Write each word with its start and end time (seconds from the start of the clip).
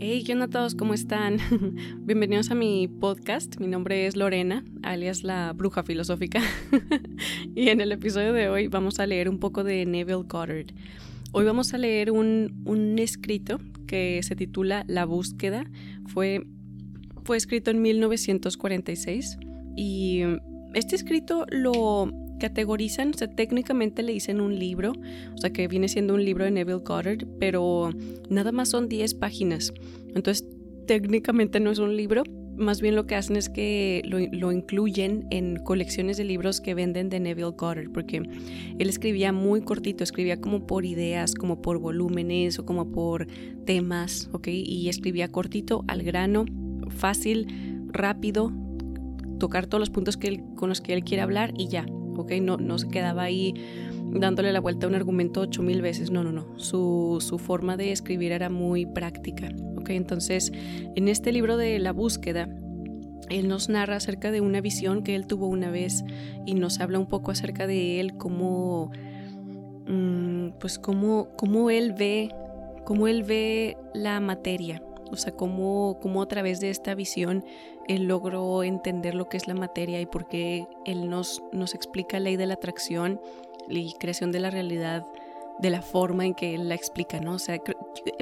Hey, 0.00 0.22
¿qué 0.24 0.32
onda 0.32 0.44
a 0.44 0.48
todos? 0.48 0.76
¿Cómo 0.76 0.94
están? 0.94 1.38
Bienvenidos 2.02 2.52
a 2.52 2.54
mi 2.54 2.86
podcast. 2.86 3.58
Mi 3.58 3.66
nombre 3.66 4.06
es 4.06 4.14
Lorena, 4.14 4.62
alias 4.84 5.24
la 5.24 5.52
bruja 5.52 5.82
filosófica. 5.82 6.40
y 7.56 7.70
en 7.70 7.80
el 7.80 7.90
episodio 7.90 8.32
de 8.32 8.48
hoy 8.48 8.68
vamos 8.68 9.00
a 9.00 9.06
leer 9.06 9.28
un 9.28 9.40
poco 9.40 9.64
de 9.64 9.84
Neville 9.86 10.22
Goddard. 10.28 10.66
Hoy 11.32 11.44
vamos 11.44 11.74
a 11.74 11.78
leer 11.78 12.12
un, 12.12 12.62
un 12.64 13.00
escrito 13.00 13.58
que 13.88 14.22
se 14.22 14.36
titula 14.36 14.84
La 14.86 15.04
búsqueda. 15.04 15.68
Fue, 16.06 16.46
fue 17.24 17.36
escrito 17.36 17.72
en 17.72 17.82
1946 17.82 19.36
y 19.76 20.22
este 20.74 20.94
escrito 20.94 21.44
lo 21.50 22.12
categorizan, 22.38 23.10
o 23.10 23.18
sea, 23.18 23.28
técnicamente 23.28 24.02
le 24.02 24.12
dicen 24.12 24.40
un 24.40 24.58
libro, 24.58 24.92
o 25.34 25.38
sea, 25.38 25.50
que 25.50 25.68
viene 25.68 25.88
siendo 25.88 26.14
un 26.14 26.24
libro 26.24 26.44
de 26.44 26.50
Neville 26.50 26.80
Goddard, 26.84 27.26
pero 27.38 27.90
nada 28.28 28.52
más 28.52 28.70
son 28.70 28.88
10 28.88 29.14
páginas. 29.14 29.72
Entonces, 30.14 30.46
técnicamente 30.86 31.60
no 31.60 31.70
es 31.70 31.78
un 31.78 31.96
libro, 31.96 32.22
más 32.58 32.80
bien 32.80 32.96
lo 32.96 33.06
que 33.06 33.14
hacen 33.14 33.36
es 33.36 33.48
que 33.48 34.02
lo, 34.04 34.52
incluyen 34.52 35.26
en 35.30 35.56
colecciones 35.56 36.16
de 36.16 36.24
libros 36.24 36.60
que 36.60 36.74
venden 36.74 37.08
de 37.08 37.20
Neville 37.20 37.54
Goddard, 37.56 37.90
porque 37.92 38.16
él 38.78 38.88
escribía 38.88 39.32
muy 39.32 39.60
cortito, 39.62 40.04
escribía 40.04 40.40
como 40.40 40.66
por 40.66 40.84
ideas, 40.84 41.34
como 41.34 41.62
por 41.62 41.78
volúmenes 41.78 42.58
o 42.58 42.66
como 42.66 42.90
por 42.90 43.26
temas, 43.64 44.28
¿ok? 44.32 44.48
Y 44.48 44.88
escribía 44.88 45.28
cortito, 45.28 45.84
al 45.86 46.02
grano, 46.02 46.44
fácil, 46.88 47.46
rápido, 47.88 48.52
tocar 49.38 49.66
todos 49.66 49.80
los 49.80 49.90
puntos 49.90 50.16
que 50.16 50.42
con 50.56 50.68
los 50.68 50.80
que 50.80 50.94
él 50.94 51.04
quiere 51.04 51.22
hablar 51.22 51.54
y 51.56 51.68
ya, 51.68 51.86
no, 52.40 52.56
no 52.56 52.78
se 52.78 52.88
quedaba 52.88 53.22
ahí 53.22 53.54
dándole 54.12 54.52
la 54.52 54.60
vuelta 54.60 54.86
a 54.86 54.88
un 54.88 54.94
argumento 54.94 55.40
ocho 55.40 55.62
mil 55.62 55.82
veces, 55.82 56.10
no, 56.10 56.24
no, 56.24 56.32
no. 56.32 56.58
Su, 56.58 57.18
su, 57.20 57.38
forma 57.38 57.76
de 57.76 57.92
escribir 57.92 58.32
era 58.32 58.48
muy 58.48 58.86
práctica, 58.86 59.48
¿ok? 59.76 59.90
Entonces, 59.90 60.52
en 60.94 61.08
este 61.08 61.32
libro 61.32 61.56
de 61.56 61.78
La 61.78 61.92
búsqueda, 61.92 62.48
él 63.28 63.48
nos 63.48 63.68
narra 63.68 63.96
acerca 63.96 64.30
de 64.30 64.40
una 64.40 64.60
visión 64.60 65.02
que 65.02 65.14
él 65.14 65.26
tuvo 65.26 65.46
una 65.46 65.70
vez 65.70 66.04
y 66.46 66.54
nos 66.54 66.80
habla 66.80 66.98
un 66.98 67.06
poco 67.06 67.30
acerca 67.30 67.66
de 67.66 68.00
él, 68.00 68.16
cómo, 68.16 68.90
mm, 69.86 70.58
pues 70.58 70.78
cómo, 70.78 71.28
cómo 71.36 71.70
él 71.70 71.92
ve, 71.92 72.30
cómo 72.84 73.08
él 73.08 73.22
ve 73.24 73.76
la 73.94 74.20
materia, 74.20 74.82
o 75.10 75.16
sea, 75.16 75.32
cómo, 75.32 75.98
cómo 76.00 76.22
a 76.22 76.28
través 76.28 76.60
de 76.60 76.70
esta 76.70 76.94
visión 76.94 77.44
él 77.86 78.04
logró 78.04 78.62
entender 78.62 79.14
lo 79.14 79.28
que 79.28 79.36
es 79.36 79.48
la 79.48 79.54
materia 79.54 80.00
y 80.00 80.06
por 80.06 80.28
qué 80.28 80.66
él 80.84 81.08
nos, 81.08 81.42
nos 81.52 81.74
explica 81.74 82.18
la 82.18 82.24
ley 82.24 82.36
de 82.36 82.46
la 82.46 82.54
atracción 82.54 83.20
y 83.68 83.94
creación 83.94 84.32
de 84.32 84.40
la 84.40 84.50
realidad 84.50 85.06
de 85.58 85.70
la 85.70 85.82
forma 85.82 86.24
en 86.24 86.34
que 86.34 86.54
él 86.54 86.68
la 86.68 86.74
explica, 86.74 87.20
¿no? 87.20 87.34
O 87.34 87.38
sea, 87.38 87.60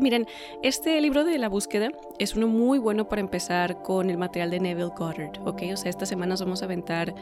miren, 0.01 0.27
este 0.63 1.01
libro 1.01 1.25
de 1.25 1.39
la 1.39 1.49
búsqueda 1.49 1.91
es 2.19 2.35
uno 2.35 2.49
muy 2.49 2.79
bueno 2.79 3.09
para 3.09 3.21
empezar 3.21 3.83
con 3.83 4.11
el 4.11 4.17
material 4.17 4.51
de 4.51 4.61
Neville 4.61 4.93
Goddard, 4.97 5.47
¿ok? 5.47 5.63
O 5.73 5.77
sea, 5.77 5.91
esta 5.91 6.07
semana 6.07 6.31
nos 6.31 6.41
vamos 6.41 6.63
a 6.63 6.65
aventar, 6.65 7.15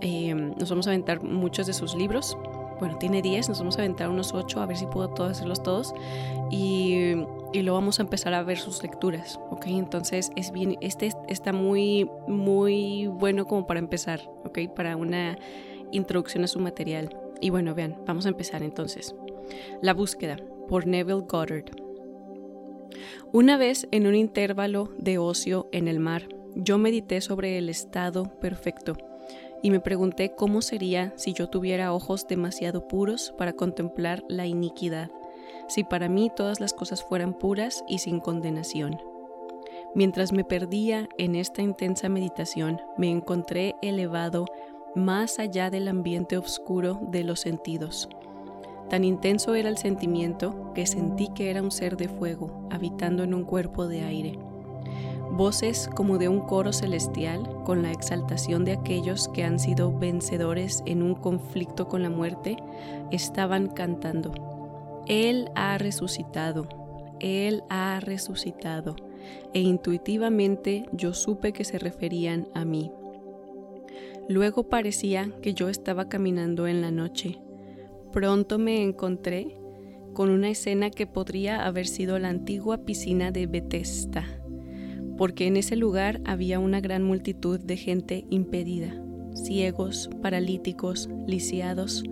eh, 0.00 0.32
nos 0.34 0.70
vamos 0.70 0.86
a 0.86 0.90
aventar 0.90 1.22
muchos 1.22 1.66
de 1.66 1.72
sus 1.72 1.96
libros, 1.96 2.38
bueno, 2.78 2.96
tiene 2.98 3.22
10, 3.22 3.48
nos 3.48 3.58
vamos 3.58 3.76
a 3.78 3.82
aventar 3.82 4.08
unos 4.08 4.32
8, 4.32 4.60
a 4.60 4.66
ver 4.66 4.76
si 4.76 4.86
puedo 4.86 5.08
todos 5.08 5.32
hacerlos 5.32 5.62
todos. 5.62 5.94
Y, 6.50 7.14
y 7.52 7.62
luego 7.62 7.74
vamos 7.74 7.98
a 7.98 8.02
empezar 8.02 8.34
a 8.34 8.42
ver 8.42 8.58
sus 8.58 8.82
lecturas, 8.82 9.40
¿ok? 9.50 9.66
Entonces, 9.66 10.30
es 10.36 10.52
bien, 10.52 10.76
este 10.80 11.10
está 11.28 11.52
muy, 11.52 12.08
muy 12.26 13.06
bueno 13.06 13.46
como 13.46 13.66
para 13.66 13.80
empezar, 13.80 14.20
¿ok? 14.44 14.58
Para 14.74 14.96
una 14.96 15.38
introducción 15.92 16.44
a 16.44 16.48
su 16.48 16.60
material. 16.60 17.16
Y 17.40 17.50
bueno, 17.50 17.74
vean, 17.74 17.96
vamos 18.06 18.26
a 18.26 18.30
empezar 18.30 18.62
entonces. 18.62 19.14
La 19.82 19.94
búsqueda, 19.94 20.36
por 20.68 20.86
Neville 20.86 21.24
Goddard. 21.28 21.70
Una 23.32 23.56
vez 23.56 23.86
en 23.90 24.06
un 24.06 24.14
intervalo 24.14 24.90
de 24.98 25.18
ocio 25.18 25.68
en 25.72 25.88
el 25.88 26.00
mar, 26.00 26.28
yo 26.54 26.78
medité 26.78 27.20
sobre 27.20 27.58
el 27.58 27.68
estado 27.68 28.24
perfecto 28.40 28.96
y 29.62 29.70
me 29.70 29.80
pregunté 29.80 30.32
cómo 30.32 30.62
sería 30.62 31.12
si 31.16 31.32
yo 31.32 31.48
tuviera 31.48 31.92
ojos 31.92 32.26
demasiado 32.26 32.86
puros 32.86 33.34
para 33.36 33.52
contemplar 33.52 34.24
la 34.28 34.46
iniquidad, 34.46 35.10
si 35.68 35.84
para 35.84 36.08
mí 36.08 36.30
todas 36.34 36.60
las 36.60 36.72
cosas 36.72 37.02
fueran 37.02 37.34
puras 37.34 37.84
y 37.88 37.98
sin 37.98 38.20
condenación. 38.20 39.00
Mientras 39.94 40.32
me 40.32 40.44
perdía 40.44 41.08
en 41.18 41.34
esta 41.34 41.62
intensa 41.62 42.08
meditación, 42.08 42.80
me 42.96 43.10
encontré 43.10 43.74
elevado 43.82 44.44
más 44.94 45.38
allá 45.38 45.70
del 45.70 45.88
ambiente 45.88 46.36
oscuro 46.36 47.00
de 47.10 47.24
los 47.24 47.40
sentidos. 47.40 48.08
Tan 48.90 49.04
intenso 49.04 49.54
era 49.54 49.68
el 49.68 49.76
sentimiento 49.76 50.72
que 50.74 50.86
sentí 50.86 51.28
que 51.28 51.50
era 51.50 51.62
un 51.62 51.70
ser 51.70 51.96
de 51.96 52.08
fuego 52.08 52.66
habitando 52.70 53.22
en 53.22 53.34
un 53.34 53.44
cuerpo 53.44 53.86
de 53.86 54.02
aire 54.02 54.38
voces 55.30 55.88
como 55.94 56.18
de 56.18 56.28
un 56.28 56.40
coro 56.40 56.72
celestial 56.72 57.62
con 57.64 57.82
la 57.82 57.92
exaltación 57.92 58.64
de 58.64 58.72
aquellos 58.72 59.28
que 59.28 59.44
han 59.44 59.58
sido 59.58 59.96
vencedores 59.96 60.82
en 60.86 61.02
un 61.02 61.14
conflicto 61.14 61.88
con 61.88 62.02
la 62.02 62.10
muerte, 62.10 62.56
estaban 63.10 63.68
cantando. 63.68 65.02
Él 65.06 65.50
ha 65.54 65.78
resucitado, 65.78 66.68
Él 67.20 67.62
ha 67.68 68.00
resucitado, 68.00 68.96
e 69.52 69.60
intuitivamente 69.60 70.86
yo 70.92 71.14
supe 71.14 71.52
que 71.52 71.64
se 71.64 71.78
referían 71.78 72.48
a 72.54 72.64
mí. 72.64 72.92
Luego 74.28 74.68
parecía 74.68 75.30
que 75.42 75.54
yo 75.54 75.68
estaba 75.68 76.08
caminando 76.08 76.66
en 76.66 76.82
la 76.82 76.90
noche. 76.90 77.38
Pronto 78.12 78.58
me 78.58 78.82
encontré 78.82 79.56
con 80.12 80.30
una 80.30 80.50
escena 80.50 80.90
que 80.90 81.06
podría 81.06 81.64
haber 81.64 81.86
sido 81.86 82.18
la 82.18 82.28
antigua 82.28 82.78
piscina 82.78 83.30
de 83.30 83.46
Bethesda 83.46 84.24
porque 85.18 85.48
en 85.48 85.56
ese 85.56 85.74
lugar 85.74 86.20
había 86.24 86.60
una 86.60 86.80
gran 86.80 87.02
multitud 87.02 87.58
de 87.58 87.76
gente 87.76 88.24
impedida, 88.30 88.94
ciegos, 89.34 90.08
paralíticos, 90.22 91.10
lisiados, 91.26 92.04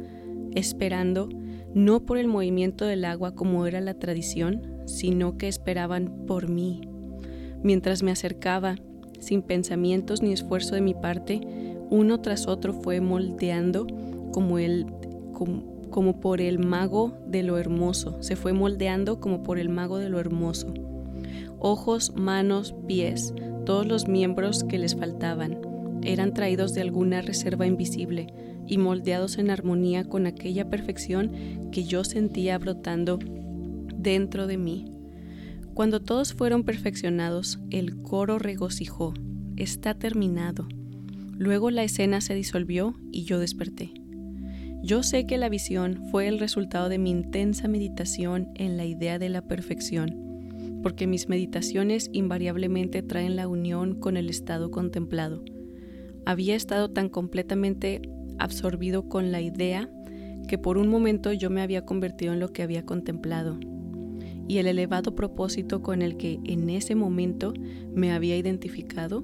esperando, 0.56 1.28
no 1.72 2.04
por 2.04 2.18
el 2.18 2.26
movimiento 2.26 2.84
del 2.84 3.04
agua 3.04 3.34
como 3.34 3.64
era 3.66 3.80
la 3.80 3.94
tradición, 3.94 4.82
sino 4.86 5.38
que 5.38 5.46
esperaban 5.46 6.26
por 6.26 6.50
mí. 6.50 6.80
Mientras 7.62 8.02
me 8.02 8.10
acercaba, 8.10 8.74
sin 9.20 9.40
pensamientos 9.40 10.20
ni 10.20 10.32
esfuerzo 10.32 10.74
de 10.74 10.80
mi 10.80 10.94
parte, 10.94 11.40
uno 11.90 12.20
tras 12.20 12.48
otro 12.48 12.72
fue 12.74 13.00
moldeando 13.00 13.86
como 14.32 14.56
como 15.90 16.20
por 16.20 16.40
el 16.40 16.58
mago 16.58 17.16
de 17.28 17.42
lo 17.42 17.56
hermoso, 17.56 18.20
se 18.20 18.36
fue 18.36 18.52
moldeando 18.52 19.20
como 19.20 19.42
por 19.42 19.58
el 19.58 19.68
mago 19.68 19.98
de 19.98 20.08
lo 20.10 20.18
hermoso 20.18 20.85
ojos, 21.58 22.12
manos, 22.16 22.74
pies, 22.86 23.34
todos 23.64 23.86
los 23.86 24.08
miembros 24.08 24.64
que 24.64 24.78
les 24.78 24.96
faltaban, 24.96 25.58
eran 26.02 26.34
traídos 26.34 26.74
de 26.74 26.82
alguna 26.82 27.20
reserva 27.20 27.66
invisible 27.66 28.28
y 28.66 28.78
moldeados 28.78 29.38
en 29.38 29.50
armonía 29.50 30.04
con 30.04 30.26
aquella 30.26 30.68
perfección 30.68 31.70
que 31.70 31.84
yo 31.84 32.04
sentía 32.04 32.58
brotando 32.58 33.18
dentro 33.96 34.46
de 34.46 34.56
mí. 34.56 34.92
Cuando 35.74 36.00
todos 36.00 36.32
fueron 36.32 36.64
perfeccionados, 36.64 37.58
el 37.70 37.96
coro 38.02 38.38
regocijó. 38.38 39.14
Está 39.56 39.94
terminado. 39.94 40.66
Luego 41.36 41.70
la 41.70 41.84
escena 41.84 42.20
se 42.20 42.34
disolvió 42.34 42.94
y 43.12 43.24
yo 43.24 43.38
desperté. 43.38 43.92
Yo 44.82 45.02
sé 45.02 45.26
que 45.26 45.38
la 45.38 45.48
visión 45.48 46.04
fue 46.10 46.28
el 46.28 46.38
resultado 46.38 46.88
de 46.88 46.98
mi 46.98 47.10
intensa 47.10 47.68
meditación 47.68 48.48
en 48.54 48.76
la 48.76 48.84
idea 48.84 49.18
de 49.18 49.28
la 49.28 49.42
perfección 49.42 50.25
porque 50.86 51.08
mis 51.08 51.28
meditaciones 51.28 52.10
invariablemente 52.12 53.02
traen 53.02 53.34
la 53.34 53.48
unión 53.48 53.96
con 53.96 54.16
el 54.16 54.30
estado 54.30 54.70
contemplado. 54.70 55.42
Había 56.24 56.54
estado 56.54 56.92
tan 56.92 57.08
completamente 57.08 58.02
absorbido 58.38 59.08
con 59.08 59.32
la 59.32 59.40
idea 59.40 59.90
que 60.46 60.58
por 60.58 60.78
un 60.78 60.86
momento 60.86 61.32
yo 61.32 61.50
me 61.50 61.60
había 61.60 61.84
convertido 61.84 62.34
en 62.34 62.38
lo 62.38 62.52
que 62.52 62.62
había 62.62 62.86
contemplado, 62.86 63.58
y 64.46 64.58
el 64.58 64.68
elevado 64.68 65.16
propósito 65.16 65.82
con 65.82 66.02
el 66.02 66.16
que 66.16 66.38
en 66.44 66.70
ese 66.70 66.94
momento 66.94 67.52
me 67.92 68.12
había 68.12 68.36
identificado 68.36 69.22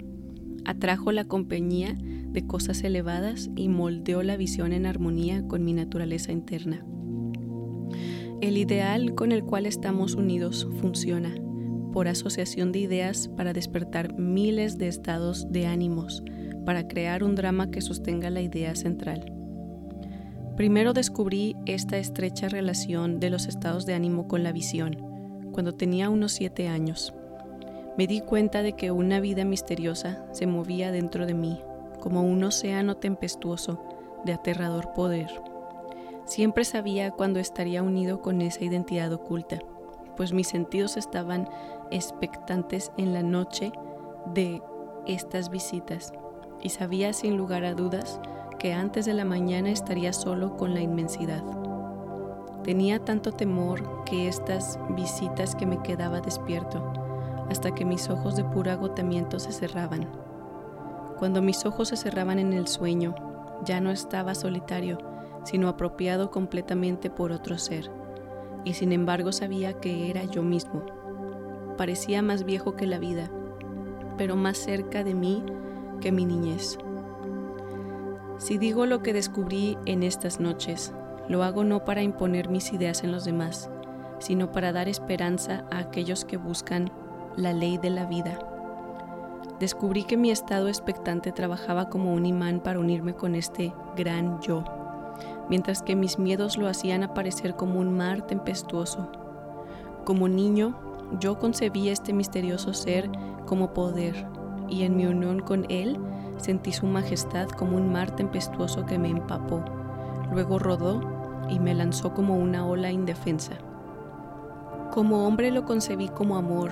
atrajo 0.64 1.12
la 1.12 1.26
compañía 1.26 1.94
de 1.96 2.44
cosas 2.44 2.82
elevadas 2.82 3.50
y 3.54 3.68
moldeó 3.68 4.24
la 4.24 4.36
visión 4.36 4.72
en 4.72 4.84
armonía 4.84 5.46
con 5.46 5.64
mi 5.64 5.74
naturaleza 5.74 6.32
interna. 6.32 6.84
El 8.40 8.56
ideal 8.56 9.14
con 9.14 9.30
el 9.30 9.44
cual 9.44 9.66
estamos 9.66 10.16
unidos 10.16 10.68
funciona 10.80 11.32
por 11.92 12.08
asociación 12.08 12.72
de 12.72 12.80
ideas 12.80 13.28
para 13.36 13.52
despertar 13.52 14.18
miles 14.18 14.78
de 14.78 14.88
estados 14.88 15.52
de 15.52 15.66
ánimos, 15.66 16.22
para 16.64 16.88
crear 16.88 17.22
un 17.22 17.34
drama 17.34 17.70
que 17.70 17.80
sostenga 17.80 18.30
la 18.30 18.40
idea 18.40 18.74
central. 18.74 19.32
Primero 20.56 20.92
descubrí 20.92 21.56
esta 21.66 21.96
estrecha 21.98 22.48
relación 22.48 23.20
de 23.20 23.30
los 23.30 23.46
estados 23.46 23.86
de 23.86 23.94
ánimo 23.94 24.28
con 24.28 24.42
la 24.42 24.52
visión, 24.52 24.96
cuando 25.52 25.72
tenía 25.72 26.10
unos 26.10 26.32
siete 26.32 26.68
años. 26.68 27.14
Me 27.96 28.06
di 28.06 28.20
cuenta 28.20 28.62
de 28.62 28.72
que 28.72 28.90
una 28.90 29.20
vida 29.20 29.44
misteriosa 29.44 30.24
se 30.32 30.46
movía 30.46 30.92
dentro 30.92 31.26
de 31.26 31.34
mí, 31.34 31.60
como 32.00 32.22
un 32.22 32.42
océano 32.44 32.96
tempestuoso 32.96 33.82
de 34.24 34.32
aterrador 34.32 34.92
poder. 34.94 35.28
Siempre 36.24 36.64
sabía 36.64 37.10
cuándo 37.10 37.40
estaría 37.40 37.82
unido 37.82 38.20
con 38.22 38.40
esa 38.40 38.64
identidad 38.64 39.12
oculta, 39.12 39.58
pues 40.16 40.32
mis 40.32 40.48
sentidos 40.48 40.96
estaban 40.96 41.48
expectantes 41.96 42.92
en 42.96 43.12
la 43.12 43.22
noche 43.22 43.72
de 44.26 44.62
estas 45.06 45.50
visitas 45.50 46.12
y 46.60 46.68
sabía 46.68 47.12
sin 47.12 47.36
lugar 47.36 47.64
a 47.64 47.74
dudas 47.74 48.20
que 48.58 48.72
antes 48.72 49.06
de 49.06 49.14
la 49.14 49.24
mañana 49.24 49.70
estaría 49.70 50.12
solo 50.12 50.56
con 50.56 50.74
la 50.74 50.80
inmensidad. 50.80 51.42
Tenía 52.62 53.00
tanto 53.00 53.32
temor 53.32 54.04
que 54.04 54.28
estas 54.28 54.78
visitas 54.90 55.56
que 55.56 55.66
me 55.66 55.82
quedaba 55.82 56.20
despierto, 56.20 56.92
hasta 57.50 57.74
que 57.74 57.84
mis 57.84 58.08
ojos 58.08 58.36
de 58.36 58.44
puro 58.44 58.70
agotamiento 58.70 59.40
se 59.40 59.50
cerraban. 59.50 60.08
Cuando 61.18 61.42
mis 61.42 61.66
ojos 61.66 61.88
se 61.88 61.96
cerraban 61.96 62.38
en 62.38 62.52
el 62.52 62.68
sueño, 62.68 63.14
ya 63.64 63.80
no 63.80 63.90
estaba 63.90 64.34
solitario, 64.36 64.98
sino 65.44 65.68
apropiado 65.68 66.30
completamente 66.30 67.10
por 67.10 67.32
otro 67.32 67.58
ser, 67.58 67.90
y 68.64 68.74
sin 68.74 68.92
embargo 68.92 69.32
sabía 69.32 69.72
que 69.72 70.08
era 70.08 70.22
yo 70.24 70.44
mismo. 70.44 71.01
Parecía 71.76 72.22
más 72.22 72.44
viejo 72.44 72.76
que 72.76 72.86
la 72.86 72.98
vida, 72.98 73.30
pero 74.16 74.36
más 74.36 74.58
cerca 74.58 75.04
de 75.04 75.14
mí 75.14 75.44
que 76.00 76.12
mi 76.12 76.26
niñez. 76.26 76.78
Si 78.38 78.58
digo 78.58 78.86
lo 78.86 79.02
que 79.02 79.12
descubrí 79.12 79.78
en 79.86 80.02
estas 80.02 80.40
noches, 80.40 80.92
lo 81.28 81.44
hago 81.44 81.64
no 81.64 81.84
para 81.84 82.02
imponer 82.02 82.48
mis 82.48 82.72
ideas 82.72 83.04
en 83.04 83.12
los 83.12 83.24
demás, 83.24 83.70
sino 84.18 84.52
para 84.52 84.72
dar 84.72 84.88
esperanza 84.88 85.64
a 85.70 85.78
aquellos 85.78 86.24
que 86.24 86.36
buscan 86.36 86.90
la 87.36 87.52
ley 87.52 87.78
de 87.78 87.90
la 87.90 88.04
vida. 88.04 88.38
Descubrí 89.60 90.04
que 90.04 90.16
mi 90.16 90.30
estado 90.30 90.68
expectante 90.68 91.30
trabajaba 91.30 91.88
como 91.88 92.12
un 92.12 92.26
imán 92.26 92.60
para 92.60 92.80
unirme 92.80 93.14
con 93.14 93.34
este 93.34 93.72
gran 93.96 94.40
yo, 94.40 94.64
mientras 95.48 95.82
que 95.82 95.94
mis 95.94 96.18
miedos 96.18 96.58
lo 96.58 96.66
hacían 96.66 97.04
aparecer 97.04 97.54
como 97.54 97.78
un 97.78 97.96
mar 97.96 98.22
tempestuoso. 98.26 99.10
Como 100.04 100.28
niño, 100.28 100.74
yo 101.20 101.38
concebí 101.38 101.88
este 101.88 102.12
misterioso 102.12 102.74
ser 102.74 103.10
como 103.46 103.72
poder, 103.72 104.26
y 104.68 104.84
en 104.84 104.96
mi 104.96 105.06
unión 105.06 105.40
con 105.40 105.66
él 105.68 105.98
sentí 106.36 106.72
su 106.72 106.86
majestad 106.86 107.48
como 107.48 107.76
un 107.76 107.92
mar 107.92 108.16
tempestuoso 108.16 108.86
que 108.86 108.98
me 108.98 109.08
empapó. 109.08 109.64
Luego 110.32 110.58
rodó 110.58 111.00
y 111.48 111.58
me 111.58 111.74
lanzó 111.74 112.14
como 112.14 112.36
una 112.36 112.66
ola 112.66 112.90
indefensa. 112.90 113.52
Como 114.90 115.26
hombre 115.26 115.50
lo 115.50 115.64
concebí 115.64 116.08
como 116.08 116.36
amor, 116.36 116.70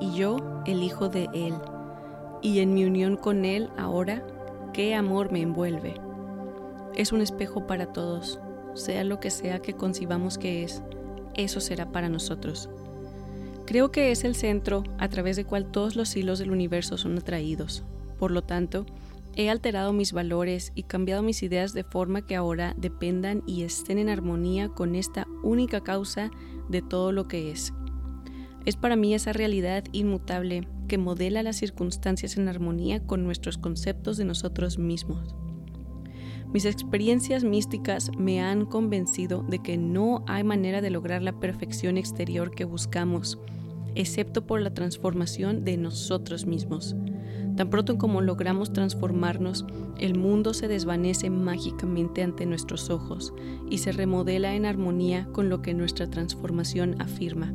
y 0.00 0.12
yo 0.12 0.36
el 0.66 0.82
hijo 0.82 1.08
de 1.08 1.28
él. 1.32 1.54
Y 2.42 2.60
en 2.60 2.74
mi 2.74 2.84
unión 2.84 3.16
con 3.16 3.44
él 3.44 3.70
ahora, 3.76 4.22
qué 4.72 4.94
amor 4.94 5.32
me 5.32 5.42
envuelve. 5.42 5.94
Es 6.94 7.12
un 7.12 7.20
espejo 7.20 7.66
para 7.66 7.92
todos, 7.92 8.40
sea 8.74 9.04
lo 9.04 9.20
que 9.20 9.30
sea 9.30 9.60
que 9.60 9.74
concibamos 9.74 10.38
que 10.38 10.62
es, 10.62 10.82
eso 11.34 11.60
será 11.60 11.86
para 11.86 12.08
nosotros. 12.08 12.68
Creo 13.68 13.92
que 13.92 14.10
es 14.10 14.24
el 14.24 14.34
centro 14.34 14.82
a 14.96 15.10
través 15.10 15.36
del 15.36 15.44
cual 15.44 15.70
todos 15.70 15.94
los 15.94 16.16
hilos 16.16 16.38
del 16.38 16.52
universo 16.52 16.96
son 16.96 17.18
atraídos. 17.18 17.84
Por 18.18 18.30
lo 18.30 18.40
tanto, 18.40 18.86
he 19.36 19.50
alterado 19.50 19.92
mis 19.92 20.14
valores 20.14 20.72
y 20.74 20.84
cambiado 20.84 21.22
mis 21.22 21.42
ideas 21.42 21.74
de 21.74 21.84
forma 21.84 22.26
que 22.26 22.34
ahora 22.34 22.74
dependan 22.78 23.42
y 23.46 23.64
estén 23.64 23.98
en 23.98 24.08
armonía 24.08 24.70
con 24.70 24.94
esta 24.94 25.26
única 25.42 25.82
causa 25.82 26.30
de 26.70 26.80
todo 26.80 27.12
lo 27.12 27.28
que 27.28 27.50
es. 27.50 27.74
Es 28.64 28.76
para 28.76 28.96
mí 28.96 29.12
esa 29.12 29.34
realidad 29.34 29.84
inmutable 29.92 30.66
que 30.88 30.96
modela 30.96 31.42
las 31.42 31.56
circunstancias 31.56 32.38
en 32.38 32.48
armonía 32.48 33.04
con 33.04 33.22
nuestros 33.22 33.58
conceptos 33.58 34.16
de 34.16 34.24
nosotros 34.24 34.78
mismos. 34.78 35.34
Mis 36.54 36.64
experiencias 36.64 37.44
místicas 37.44 38.10
me 38.16 38.40
han 38.40 38.64
convencido 38.64 39.42
de 39.42 39.58
que 39.58 39.76
no 39.76 40.24
hay 40.26 40.42
manera 40.42 40.80
de 40.80 40.88
lograr 40.88 41.20
la 41.20 41.38
perfección 41.38 41.98
exterior 41.98 42.54
que 42.54 42.64
buscamos 42.64 43.38
excepto 43.98 44.46
por 44.46 44.60
la 44.60 44.72
transformación 44.72 45.64
de 45.64 45.76
nosotros 45.76 46.46
mismos. 46.46 46.94
Tan 47.56 47.68
pronto 47.68 47.98
como 47.98 48.20
logramos 48.20 48.72
transformarnos, 48.72 49.66
el 49.98 50.16
mundo 50.16 50.54
se 50.54 50.68
desvanece 50.68 51.30
mágicamente 51.30 52.22
ante 52.22 52.46
nuestros 52.46 52.90
ojos 52.90 53.34
y 53.68 53.78
se 53.78 53.90
remodela 53.90 54.54
en 54.54 54.66
armonía 54.66 55.26
con 55.32 55.48
lo 55.48 55.62
que 55.62 55.74
nuestra 55.74 56.08
transformación 56.08 57.00
afirma. 57.00 57.52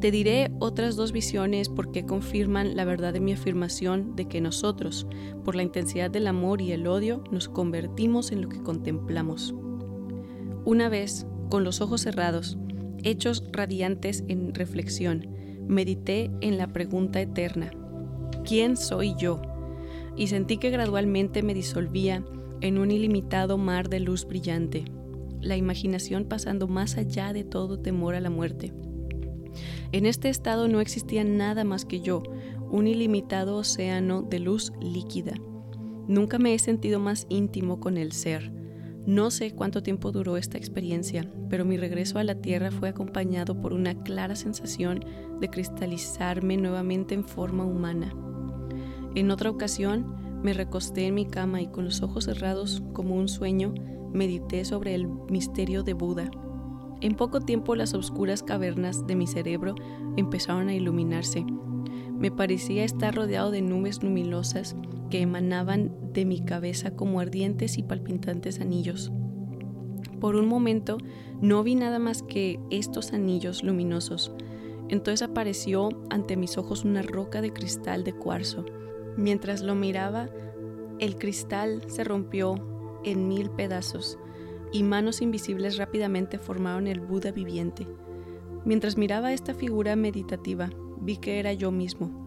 Te 0.00 0.10
diré 0.10 0.52
otras 0.58 0.96
dos 0.96 1.12
visiones 1.12 1.70
porque 1.70 2.04
confirman 2.04 2.76
la 2.76 2.84
verdad 2.84 3.14
de 3.14 3.20
mi 3.20 3.32
afirmación 3.32 4.14
de 4.16 4.28
que 4.28 4.42
nosotros, 4.42 5.06
por 5.42 5.56
la 5.56 5.62
intensidad 5.62 6.10
del 6.10 6.26
amor 6.26 6.60
y 6.60 6.72
el 6.72 6.86
odio, 6.86 7.24
nos 7.30 7.48
convertimos 7.48 8.32
en 8.32 8.42
lo 8.42 8.50
que 8.50 8.62
contemplamos. 8.62 9.54
Una 10.66 10.90
vez, 10.90 11.26
con 11.48 11.64
los 11.64 11.80
ojos 11.80 12.02
cerrados, 12.02 12.58
hechos 13.02 13.44
radiantes 13.52 14.24
en 14.28 14.54
reflexión, 14.54 15.26
medité 15.66 16.30
en 16.40 16.58
la 16.58 16.72
pregunta 16.72 17.20
eterna, 17.20 17.70
¿quién 18.44 18.76
soy 18.76 19.14
yo? 19.18 19.42
Y 20.16 20.28
sentí 20.28 20.58
que 20.58 20.70
gradualmente 20.70 21.42
me 21.42 21.54
disolvía 21.54 22.24
en 22.60 22.78
un 22.78 22.90
ilimitado 22.90 23.58
mar 23.58 23.88
de 23.88 24.00
luz 24.00 24.26
brillante, 24.26 24.84
la 25.40 25.56
imaginación 25.56 26.24
pasando 26.24 26.68
más 26.68 26.96
allá 26.96 27.32
de 27.32 27.44
todo 27.44 27.78
temor 27.78 28.14
a 28.14 28.20
la 28.20 28.30
muerte. 28.30 28.72
En 29.92 30.06
este 30.06 30.28
estado 30.28 30.68
no 30.68 30.80
existía 30.80 31.24
nada 31.24 31.64
más 31.64 31.84
que 31.84 32.00
yo, 32.00 32.22
un 32.70 32.86
ilimitado 32.86 33.56
océano 33.56 34.22
de 34.22 34.40
luz 34.40 34.72
líquida. 34.80 35.34
Nunca 36.08 36.38
me 36.38 36.54
he 36.54 36.58
sentido 36.58 37.00
más 37.00 37.26
íntimo 37.28 37.80
con 37.80 37.96
el 37.96 38.12
ser, 38.12 38.52
no 39.06 39.30
sé 39.30 39.52
cuánto 39.52 39.84
tiempo 39.84 40.10
duró 40.10 40.36
esta 40.36 40.58
experiencia, 40.58 41.30
pero 41.48 41.64
mi 41.64 41.76
regreso 41.76 42.18
a 42.18 42.24
la 42.24 42.34
Tierra 42.34 42.72
fue 42.72 42.88
acompañado 42.88 43.60
por 43.60 43.72
una 43.72 43.94
clara 44.02 44.34
sensación 44.34 45.04
de 45.40 45.48
cristalizarme 45.48 46.56
nuevamente 46.56 47.14
en 47.14 47.22
forma 47.22 47.64
humana. 47.64 48.12
En 49.14 49.30
otra 49.30 49.50
ocasión, 49.50 50.42
me 50.42 50.52
recosté 50.52 51.06
en 51.06 51.14
mi 51.14 51.24
cama 51.24 51.62
y 51.62 51.68
con 51.68 51.84
los 51.84 52.02
ojos 52.02 52.24
cerrados 52.24 52.82
como 52.92 53.14
un 53.14 53.28
sueño, 53.28 53.74
medité 54.12 54.64
sobre 54.64 54.96
el 54.96 55.06
misterio 55.30 55.84
de 55.84 55.92
Buda. 55.92 56.28
En 57.00 57.14
poco 57.14 57.40
tiempo 57.40 57.76
las 57.76 57.94
oscuras 57.94 58.42
cavernas 58.42 59.06
de 59.06 59.14
mi 59.14 59.28
cerebro 59.28 59.76
empezaron 60.16 60.68
a 60.68 60.74
iluminarse. 60.74 61.46
Me 62.18 62.32
parecía 62.32 62.82
estar 62.82 63.14
rodeado 63.14 63.52
de 63.52 63.62
nubes 63.62 64.02
luminosas 64.02 64.74
que 65.10 65.20
emanaban 65.20 65.92
de 66.12 66.24
mi 66.24 66.40
cabeza 66.40 66.96
como 66.96 67.20
ardientes 67.20 67.78
y 67.78 67.82
palpitantes 67.82 68.60
anillos. 68.60 69.12
Por 70.20 70.36
un 70.36 70.46
momento 70.46 70.98
no 71.40 71.62
vi 71.62 71.74
nada 71.74 71.98
más 71.98 72.22
que 72.22 72.58
estos 72.70 73.12
anillos 73.12 73.62
luminosos. 73.62 74.32
Entonces 74.88 75.22
apareció 75.22 75.88
ante 76.10 76.36
mis 76.36 76.58
ojos 76.58 76.84
una 76.84 77.02
roca 77.02 77.40
de 77.40 77.52
cristal 77.52 78.04
de 78.04 78.14
cuarzo. 78.14 78.64
Mientras 79.16 79.62
lo 79.62 79.74
miraba, 79.74 80.28
el 80.98 81.16
cristal 81.16 81.82
se 81.88 82.04
rompió 82.04 82.54
en 83.04 83.28
mil 83.28 83.50
pedazos 83.50 84.18
y 84.72 84.82
manos 84.82 85.22
invisibles 85.22 85.76
rápidamente 85.76 86.38
formaron 86.38 86.86
el 86.86 87.00
Buda 87.00 87.30
viviente. 87.30 87.86
Mientras 88.64 88.96
miraba 88.96 89.32
esta 89.32 89.54
figura 89.54 89.94
meditativa, 89.96 90.70
vi 91.00 91.18
que 91.18 91.38
era 91.38 91.52
yo 91.52 91.70
mismo, 91.70 92.25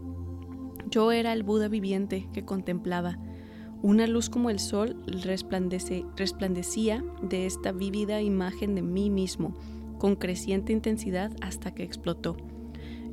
yo 0.90 1.12
era 1.12 1.34
el 1.34 1.44
Buda 1.44 1.68
viviente 1.68 2.28
que 2.34 2.46
contemplaba. 2.46 3.18
Una 3.82 4.08
luz 4.08 4.30
como 4.30 4.50
el 4.50 4.60
sol 4.60 5.02
resplandecía 5.24 7.04
de 7.22 7.46
esta 7.46 7.72
vívida 7.72 8.22
imagen 8.22 8.76
de 8.76 8.82
mí 8.82 9.10
mismo, 9.10 9.56
con 9.98 10.16
creciente 10.16 10.74
intensidad 10.74 11.32
hasta 11.42 11.74
que 11.74 11.84
explotó. 11.84 12.36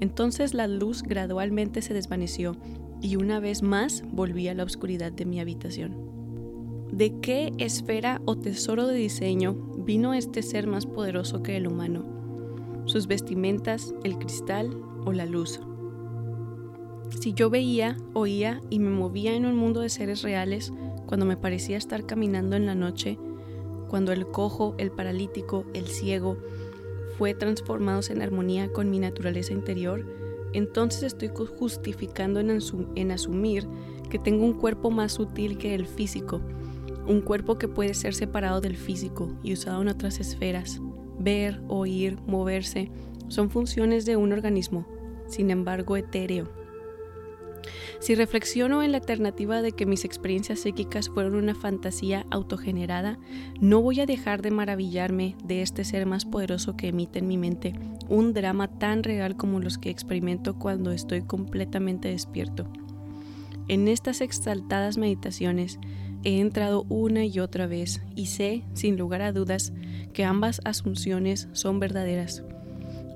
Entonces 0.01 0.55
la 0.55 0.67
luz 0.67 1.03
gradualmente 1.03 1.83
se 1.83 1.95
desvaneció 1.95 2.57
y 3.01 3.17
una 3.17 3.41
vez 3.41 3.63
más 3.63 4.03
volví 4.11 4.49
a 4.49 4.55
la 4.55 4.65
oscuridad 4.65 5.13
de 5.13 5.25
mi 5.25 5.41
habitación. 5.41 6.07
¿De 6.91 7.21
qué 7.21 7.53
esfera 7.59 8.23
o 8.25 8.37
tesoro 8.37 8.87
de 8.87 8.97
diseño 8.97 9.55
vino 9.79 10.15
este 10.15 10.43
ser 10.43 10.67
más 10.67 10.87
poderoso 10.87 11.43
que 11.43 11.57
el 11.57 11.67
humano? 11.67 12.05
¿Sus 12.87 13.07
vestimentas, 13.07 13.95
el 14.05 14.19
cristal 14.19 14.71
o 15.05 15.13
la 15.13 15.27
luz? 15.27 15.61
Si 17.11 17.33
yo 17.33 17.51
veía, 17.51 17.97
oía 18.15 18.61
y 18.69 18.79
me 18.79 18.91
movía 18.91 19.35
en 19.35 19.47
un 19.47 19.57
mundo 19.57 19.81
de 19.81 19.89
seres 19.89 20.23
reales, 20.23 20.73
cuando 21.07 21.25
me 21.25 21.37
parecía 21.37 21.77
estar 21.77 22.05
caminando 22.05 22.57
en 22.57 22.67
la 22.67 22.75
noche, 22.75 23.19
cuando 23.89 24.13
el 24.13 24.27
cojo, 24.27 24.75
el 24.79 24.91
paralítico, 24.91 25.65
el 25.73 25.87
ciego 25.87 26.37
fue 27.17 27.35
transformados 27.35 28.11
en 28.11 28.23
armonía 28.23 28.73
con 28.73 28.91
mi 28.91 28.99
naturaleza 28.99 29.53
interior, 29.53 30.05
entonces 30.53 31.05
estoy 31.05 31.31
justificando 31.59 32.41
en, 32.41 32.59
en 32.97 33.11
asumir 33.11 33.67
que 34.11 34.19
tengo 34.19 34.45
un 34.45 34.55
cuerpo 34.55 34.91
más 34.91 35.13
sutil 35.13 35.59
que 35.59 35.75
el 35.75 35.87
físico, 35.87 36.41
un 37.07 37.21
cuerpo 37.21 37.57
que 37.57 37.69
puede 37.69 37.95
ser 37.95 38.15
separado 38.15 38.61
del 38.61 38.77
físico 38.77 39.33
y 39.43 39.53
usado 39.53 39.81
en 39.83 39.89
otras 39.89 40.19
esferas. 40.19 40.81
Ver, 41.19 41.61
oír, 41.69 42.19
moverse 42.27 42.91
son 43.29 43.49
funciones 43.49 44.05
de 44.07 44.17
un 44.17 44.33
organismo, 44.33 44.87
sin 45.29 45.51
embargo 45.51 45.97
etéreo 45.97 46.66
Si 48.01 48.15
reflexiono 48.15 48.83
en 48.83 48.93
la 48.93 48.99
alternativa 48.99 49.63
de 49.63 49.73
que 49.73 49.87
mis 49.87 50.05
experiencias 50.05 50.61
psíquicas 50.61 51.09
fueron 51.09 51.35
una 51.35 51.55
fantasía 51.55 52.27
autogenerada, 52.31 53.19
no 53.61 53.83
voy 53.83 54.01
a 54.01 54.07
dejar 54.07 54.43
de 54.43 54.51
maravillarme 54.51 55.37
de 55.45 55.63
este 55.63 55.85
ser 55.85 56.07
más 56.07 56.25
poderoso 56.25 56.77
que 56.77 56.89
emite 56.89 57.19
en 57.19 57.29
mi 57.29 57.39
mente 57.39 57.75
un 58.09 58.33
drama 58.33 58.69
tan 58.69 59.03
real 59.03 59.37
como 59.37 59.61
los 59.61 59.79
que 59.79 59.91
experimento 59.91 60.59
cuando 60.59 60.93
estoy 60.93 61.23
completamente 61.23 62.09
despierto. 62.09 62.67
En 63.69 63.89
estas 63.89 64.21
exaltadas 64.21 64.97
meditaciones 64.97 65.81
he 66.23 66.41
entrado 66.41 66.85
una 66.89 67.25
y 67.25 67.41
otra 67.41 67.67
vez 67.67 68.01
y 68.15 68.27
sé, 68.27 68.63
sin 68.75 68.97
lugar 68.97 69.23
a 69.23 69.33
dudas, 69.33 69.73
que 70.13 70.25
ambas 70.25 70.61
asunciones 70.65 71.49
son 71.53 71.81
verdaderas. 71.81 72.45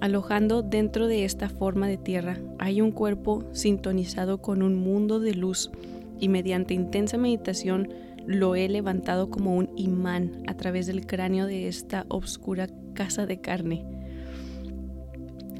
Alojando 0.00 0.62
dentro 0.62 1.08
de 1.08 1.26
esta 1.26 1.50
forma 1.50 1.86
de 1.86 1.98
tierra 1.98 2.38
hay 2.58 2.80
un 2.80 2.90
cuerpo 2.90 3.44
sintonizado 3.52 4.40
con 4.40 4.62
un 4.62 4.74
mundo 4.74 5.20
de 5.20 5.34
luz 5.34 5.70
y 6.18 6.28
mediante 6.28 6.72
intensa 6.72 7.18
meditación 7.18 7.88
lo 8.26 8.54
he 8.54 8.68
levantado 8.68 9.28
como 9.28 9.54
un 9.54 9.68
imán 9.76 10.42
a 10.46 10.54
través 10.54 10.86
del 10.86 11.06
cráneo 11.06 11.46
de 11.46 11.68
esta 11.68 12.06
oscura 12.08 12.68
casa 12.94 13.26
de 13.26 13.40
carne. 13.40 13.84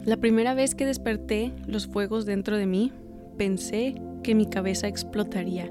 La 0.07 0.17
primera 0.17 0.55
vez 0.55 0.75
que 0.75 0.87
desperté 0.87 1.53
los 1.67 1.87
fuegos 1.87 2.25
dentro 2.25 2.57
de 2.57 2.67
mí, 2.67 2.93
pensé 3.37 3.95
que 4.23 4.35
mi 4.35 4.47
cabeza 4.47 4.89
explotaría. 4.89 5.71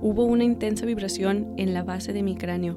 Hubo 0.00 0.24
una 0.24 0.42
intensa 0.42 0.86
vibración 0.86 1.54
en 1.56 1.72
la 1.72 1.84
base 1.84 2.12
de 2.12 2.24
mi 2.24 2.34
cráneo, 2.34 2.76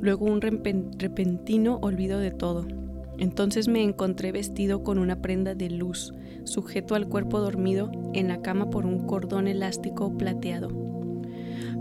luego 0.00 0.26
un 0.26 0.40
repentino 0.40 1.78
olvido 1.82 2.18
de 2.18 2.32
todo. 2.32 2.66
Entonces 3.18 3.68
me 3.68 3.82
encontré 3.82 4.32
vestido 4.32 4.82
con 4.82 4.98
una 4.98 5.22
prenda 5.22 5.54
de 5.54 5.70
luz, 5.70 6.12
sujeto 6.44 6.94
al 6.94 7.08
cuerpo 7.08 7.40
dormido 7.40 7.90
en 8.12 8.28
la 8.28 8.42
cama 8.42 8.70
por 8.70 8.86
un 8.86 9.06
cordón 9.06 9.48
elástico 9.48 10.16
plateado. 10.16 10.68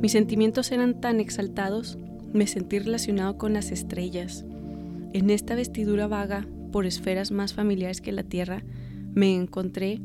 Mis 0.01 0.12
sentimientos 0.12 0.72
eran 0.72 1.01
tan 1.01 1.20
exaltados, 1.20 1.98
me 2.34 2.48
sentí 2.48 2.80
relacionado 2.80 3.38
con 3.38 3.54
las 3.54 3.72
estrellas. 3.72 4.46
En 5.13 5.30
esta 5.30 5.56
vestidura 5.56 6.08
vaga 6.08 6.48
por 6.72 6.86
esferas 6.86 7.32
más 7.32 7.54
familiares 7.54 8.01
que 8.01 8.12
la 8.12 8.24
Tierra, 8.24 8.63
me 9.13 9.34
encontré 9.34 10.01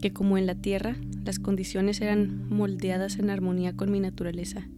que 0.00 0.12
como 0.12 0.38
en 0.38 0.46
la 0.46 0.54
Tierra, 0.54 0.96
las 1.24 1.38
condiciones 1.38 2.00
eran 2.00 2.48
moldeadas 2.48 3.18
en 3.18 3.30
armonía 3.30 3.74
con 3.74 3.90
mi 3.90 4.00
naturaleza. 4.00 4.68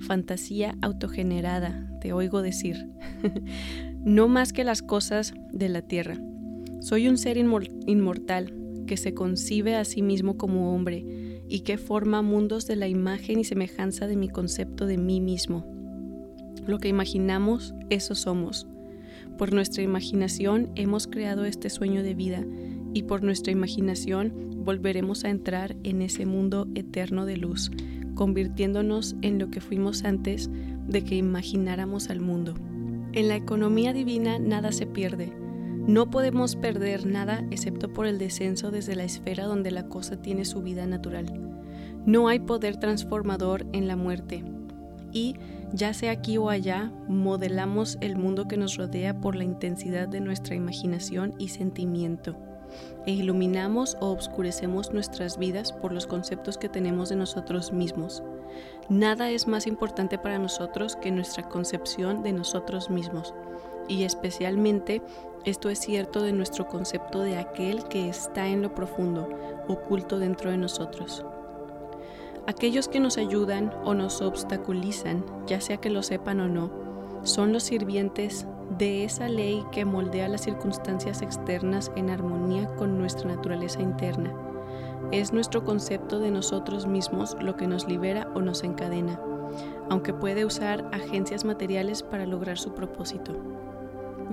Fantasía 0.00 0.76
autogenerada, 0.82 1.90
te 2.00 2.12
oigo 2.12 2.42
decir. 2.42 2.88
no 4.06 4.28
más 4.28 4.52
que 4.52 4.62
las 4.62 4.82
cosas 4.82 5.34
de 5.52 5.68
la 5.68 5.82
tierra. 5.82 6.16
Soy 6.78 7.08
un 7.08 7.18
ser 7.18 7.36
inmortal 7.36 8.54
que 8.86 8.96
se 8.96 9.14
concibe 9.14 9.74
a 9.74 9.84
sí 9.84 10.00
mismo 10.00 10.36
como 10.36 10.72
hombre 10.72 11.42
y 11.48 11.60
que 11.60 11.76
forma 11.76 12.22
mundos 12.22 12.68
de 12.68 12.76
la 12.76 12.86
imagen 12.86 13.40
y 13.40 13.44
semejanza 13.44 14.06
de 14.06 14.14
mi 14.14 14.28
concepto 14.28 14.86
de 14.86 14.96
mí 14.96 15.20
mismo. 15.20 15.66
Lo 16.68 16.78
que 16.78 16.86
imaginamos, 16.86 17.74
eso 17.90 18.14
somos. 18.14 18.68
Por 19.38 19.52
nuestra 19.52 19.82
imaginación 19.82 20.70
hemos 20.76 21.08
creado 21.08 21.44
este 21.44 21.68
sueño 21.68 22.04
de 22.04 22.14
vida 22.14 22.46
y 22.94 23.02
por 23.02 23.24
nuestra 23.24 23.50
imaginación 23.50 24.62
volveremos 24.64 25.24
a 25.24 25.30
entrar 25.30 25.74
en 25.82 26.00
ese 26.00 26.26
mundo 26.26 26.68
eterno 26.76 27.26
de 27.26 27.38
luz, 27.38 27.72
convirtiéndonos 28.14 29.16
en 29.22 29.40
lo 29.40 29.50
que 29.50 29.60
fuimos 29.60 30.04
antes 30.04 30.48
de 30.86 31.02
que 31.02 31.16
imagináramos 31.16 32.08
al 32.08 32.20
mundo. 32.20 32.54
En 33.16 33.28
la 33.28 33.36
economía 33.36 33.94
divina 33.94 34.38
nada 34.38 34.72
se 34.72 34.84
pierde. 34.84 35.32
No 35.86 36.10
podemos 36.10 36.54
perder 36.54 37.06
nada 37.06 37.46
excepto 37.50 37.90
por 37.90 38.04
el 38.04 38.18
descenso 38.18 38.70
desde 38.70 38.94
la 38.94 39.04
esfera 39.04 39.46
donde 39.46 39.70
la 39.70 39.88
cosa 39.88 40.20
tiene 40.20 40.44
su 40.44 40.60
vida 40.60 40.86
natural. 40.86 41.24
No 42.04 42.28
hay 42.28 42.40
poder 42.40 42.76
transformador 42.76 43.64
en 43.72 43.88
la 43.88 43.96
muerte. 43.96 44.44
Y, 45.12 45.36
ya 45.72 45.94
sea 45.94 46.12
aquí 46.12 46.36
o 46.36 46.50
allá, 46.50 46.92
modelamos 47.08 47.96
el 48.02 48.16
mundo 48.16 48.48
que 48.48 48.58
nos 48.58 48.76
rodea 48.76 49.18
por 49.18 49.34
la 49.34 49.44
intensidad 49.44 50.08
de 50.08 50.20
nuestra 50.20 50.54
imaginación 50.54 51.32
y 51.38 51.48
sentimiento 51.48 52.36
e 53.06 53.12
iluminamos 53.12 53.96
o 54.00 54.10
obscurecemos 54.10 54.92
nuestras 54.92 55.38
vidas 55.38 55.72
por 55.72 55.92
los 55.92 56.06
conceptos 56.06 56.58
que 56.58 56.68
tenemos 56.68 57.08
de 57.08 57.16
nosotros 57.16 57.72
mismos. 57.72 58.22
Nada 58.88 59.30
es 59.30 59.48
más 59.48 59.66
importante 59.66 60.16
para 60.16 60.38
nosotros 60.38 60.94
que 60.94 61.10
nuestra 61.10 61.48
concepción 61.48 62.22
de 62.22 62.32
nosotros 62.32 62.88
mismos, 62.88 63.34
y 63.88 64.04
especialmente 64.04 65.02
esto 65.44 65.70
es 65.70 65.80
cierto 65.80 66.22
de 66.22 66.32
nuestro 66.32 66.68
concepto 66.68 67.20
de 67.20 67.36
aquel 67.36 67.82
que 67.88 68.08
está 68.08 68.46
en 68.46 68.62
lo 68.62 68.74
profundo, 68.74 69.28
oculto 69.66 70.20
dentro 70.20 70.52
de 70.52 70.56
nosotros. 70.56 71.24
Aquellos 72.46 72.86
que 72.86 73.00
nos 73.00 73.18
ayudan 73.18 73.72
o 73.84 73.94
nos 73.94 74.22
obstaculizan, 74.22 75.24
ya 75.48 75.60
sea 75.60 75.78
que 75.78 75.90
lo 75.90 76.04
sepan 76.04 76.38
o 76.38 76.46
no, 76.48 76.70
son 77.24 77.52
los 77.52 77.64
sirvientes 77.64 78.46
de 78.78 79.02
esa 79.02 79.28
ley 79.28 79.64
que 79.72 79.84
moldea 79.84 80.28
las 80.28 80.42
circunstancias 80.42 81.22
externas 81.22 81.90
en 81.96 82.10
armonía 82.10 82.66
con 82.76 82.98
nuestra 82.98 83.34
naturaleza 83.34 83.82
interna. 83.82 84.32
Es 85.12 85.32
nuestro 85.32 85.64
concepto 85.64 86.18
de 86.18 86.32
nosotros 86.32 86.86
mismos 86.86 87.36
lo 87.40 87.56
que 87.56 87.68
nos 87.68 87.86
libera 87.86 88.28
o 88.34 88.40
nos 88.40 88.64
encadena, 88.64 89.20
aunque 89.88 90.12
puede 90.12 90.44
usar 90.44 90.88
agencias 90.92 91.44
materiales 91.44 92.02
para 92.02 92.26
lograr 92.26 92.58
su 92.58 92.74
propósito. 92.74 93.36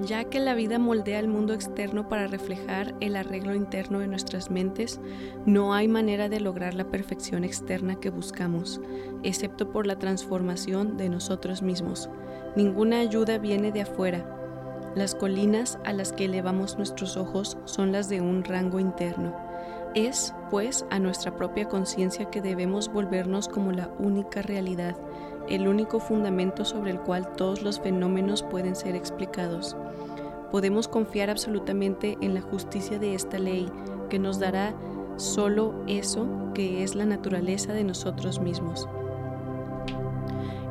Ya 0.01 0.23
que 0.23 0.39
la 0.39 0.55
vida 0.55 0.79
moldea 0.79 1.19
el 1.19 1.27
mundo 1.27 1.53
externo 1.53 2.09
para 2.09 2.25
reflejar 2.25 2.95
el 2.99 3.15
arreglo 3.15 3.53
interno 3.53 3.99
de 3.99 4.07
nuestras 4.07 4.49
mentes, 4.49 4.99
no 5.45 5.75
hay 5.75 5.87
manera 5.87 6.27
de 6.27 6.39
lograr 6.39 6.73
la 6.73 6.85
perfección 6.85 7.43
externa 7.43 7.99
que 7.99 8.09
buscamos, 8.09 8.81
excepto 9.21 9.71
por 9.71 9.85
la 9.85 9.99
transformación 9.99 10.97
de 10.97 11.09
nosotros 11.09 11.61
mismos. 11.61 12.09
Ninguna 12.55 12.99
ayuda 12.99 13.37
viene 13.37 13.71
de 13.71 13.81
afuera. 13.81 14.25
Las 14.95 15.13
colinas 15.13 15.77
a 15.85 15.93
las 15.93 16.11
que 16.11 16.25
elevamos 16.25 16.77
nuestros 16.77 17.15
ojos 17.15 17.59
son 17.65 17.91
las 17.91 18.09
de 18.09 18.21
un 18.21 18.43
rango 18.43 18.79
interno. 18.79 19.52
Es, 19.95 20.33
pues, 20.49 20.85
a 20.89 20.97
nuestra 20.97 21.35
propia 21.35 21.67
conciencia 21.67 22.29
que 22.31 22.41
debemos 22.41 22.91
volvernos 22.91 23.47
como 23.47 23.71
la 23.71 23.89
única 23.99 24.41
realidad, 24.41 24.95
el 25.49 25.67
único 25.67 25.99
fundamento 25.99 26.65
sobre 26.65 26.91
el 26.91 26.99
cual 26.99 27.35
todos 27.35 27.61
los 27.61 27.79
fenómenos 27.79 28.41
pueden 28.41 28.75
ser 28.75 28.95
explicados. 28.95 29.77
Podemos 30.51 30.87
confiar 30.87 31.29
absolutamente 31.29 32.17
en 32.21 32.33
la 32.33 32.41
justicia 32.41 32.97
de 32.97 33.13
esta 33.13 33.37
ley 33.37 33.69
que 34.09 34.19
nos 34.19 34.39
dará 34.39 34.73
solo 35.17 35.83
eso 35.87 36.27
que 36.53 36.83
es 36.83 36.95
la 36.95 37.05
naturaleza 37.05 37.73
de 37.73 37.83
nosotros 37.83 38.39
mismos. 38.39 38.87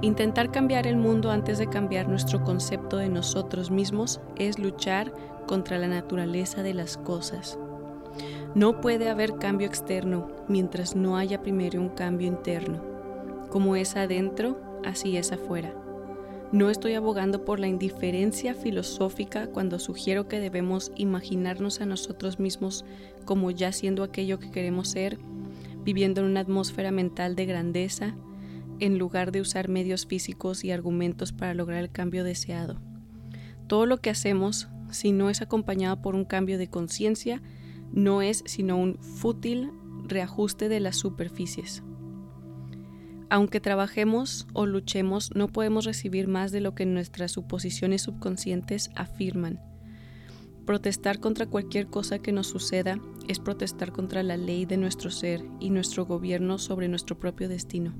Intentar 0.00 0.50
cambiar 0.50 0.88
el 0.88 0.96
mundo 0.96 1.30
antes 1.30 1.58
de 1.58 1.68
cambiar 1.68 2.08
nuestro 2.08 2.42
concepto 2.42 2.96
de 2.96 3.08
nosotros 3.08 3.70
mismos 3.70 4.20
es 4.34 4.58
luchar 4.58 5.12
contra 5.46 5.78
la 5.78 5.86
naturaleza 5.86 6.64
de 6.64 6.74
las 6.74 6.96
cosas. 6.96 7.56
No 8.54 8.82
puede 8.82 9.08
haber 9.08 9.36
cambio 9.36 9.66
externo 9.66 10.28
mientras 10.46 10.94
no 10.94 11.16
haya 11.16 11.42
primero 11.42 11.80
un 11.80 11.88
cambio 11.88 12.28
interno. 12.28 12.82
Como 13.48 13.76
es 13.76 13.96
adentro, 13.96 14.60
así 14.84 15.16
es 15.16 15.32
afuera. 15.32 15.74
No 16.52 16.68
estoy 16.68 16.92
abogando 16.92 17.46
por 17.46 17.58
la 17.58 17.66
indiferencia 17.66 18.52
filosófica 18.52 19.46
cuando 19.46 19.78
sugiero 19.78 20.28
que 20.28 20.38
debemos 20.38 20.92
imaginarnos 20.96 21.80
a 21.80 21.86
nosotros 21.86 22.38
mismos 22.38 22.84
como 23.24 23.50
ya 23.50 23.72
siendo 23.72 24.02
aquello 24.02 24.38
que 24.38 24.50
queremos 24.50 24.88
ser, 24.88 25.18
viviendo 25.82 26.20
en 26.20 26.26
una 26.26 26.40
atmósfera 26.40 26.90
mental 26.90 27.36
de 27.36 27.46
grandeza, 27.46 28.14
en 28.80 28.98
lugar 28.98 29.32
de 29.32 29.40
usar 29.40 29.70
medios 29.70 30.04
físicos 30.04 30.62
y 30.62 30.72
argumentos 30.72 31.32
para 31.32 31.54
lograr 31.54 31.78
el 31.78 31.90
cambio 31.90 32.22
deseado. 32.22 32.82
Todo 33.66 33.86
lo 33.86 33.96
que 33.96 34.10
hacemos, 34.10 34.68
si 34.90 35.10
no 35.12 35.30
es 35.30 35.40
acompañado 35.40 36.02
por 36.02 36.14
un 36.14 36.26
cambio 36.26 36.58
de 36.58 36.68
conciencia, 36.68 37.40
no 37.92 38.22
es 38.22 38.42
sino 38.46 38.76
un 38.76 38.98
fútil 38.98 39.70
reajuste 40.04 40.68
de 40.68 40.80
las 40.80 40.96
superficies. 40.96 41.82
Aunque 43.30 43.60
trabajemos 43.60 44.46
o 44.52 44.66
luchemos, 44.66 45.30
no 45.34 45.48
podemos 45.48 45.86
recibir 45.86 46.28
más 46.28 46.52
de 46.52 46.60
lo 46.60 46.74
que 46.74 46.84
nuestras 46.84 47.32
suposiciones 47.32 48.02
subconscientes 48.02 48.90
afirman. 48.94 49.58
Protestar 50.66 51.18
contra 51.18 51.46
cualquier 51.46 51.86
cosa 51.86 52.18
que 52.18 52.30
nos 52.30 52.46
suceda 52.46 53.00
es 53.28 53.38
protestar 53.38 53.92
contra 53.92 54.22
la 54.22 54.36
ley 54.36 54.66
de 54.66 54.76
nuestro 54.76 55.10
ser 55.10 55.42
y 55.60 55.70
nuestro 55.70 56.04
gobierno 56.04 56.58
sobre 56.58 56.88
nuestro 56.88 57.18
propio 57.18 57.48
destino. 57.48 57.94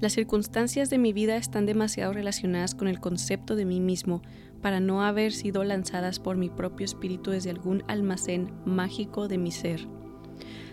Las 0.00 0.12
circunstancias 0.12 0.90
de 0.90 0.98
mi 0.98 1.12
vida 1.12 1.36
están 1.36 1.66
demasiado 1.66 2.12
relacionadas 2.12 2.74
con 2.74 2.88
el 2.88 3.00
concepto 3.00 3.54
de 3.54 3.64
mí 3.64 3.80
mismo 3.80 4.22
para 4.60 4.80
no 4.80 5.02
haber 5.02 5.32
sido 5.32 5.62
lanzadas 5.62 6.18
por 6.18 6.36
mi 6.36 6.48
propio 6.48 6.84
espíritu 6.84 7.30
desde 7.30 7.50
algún 7.50 7.84
almacén 7.86 8.50
mágico 8.64 9.28
de 9.28 9.38
mi 9.38 9.52
ser. 9.52 9.86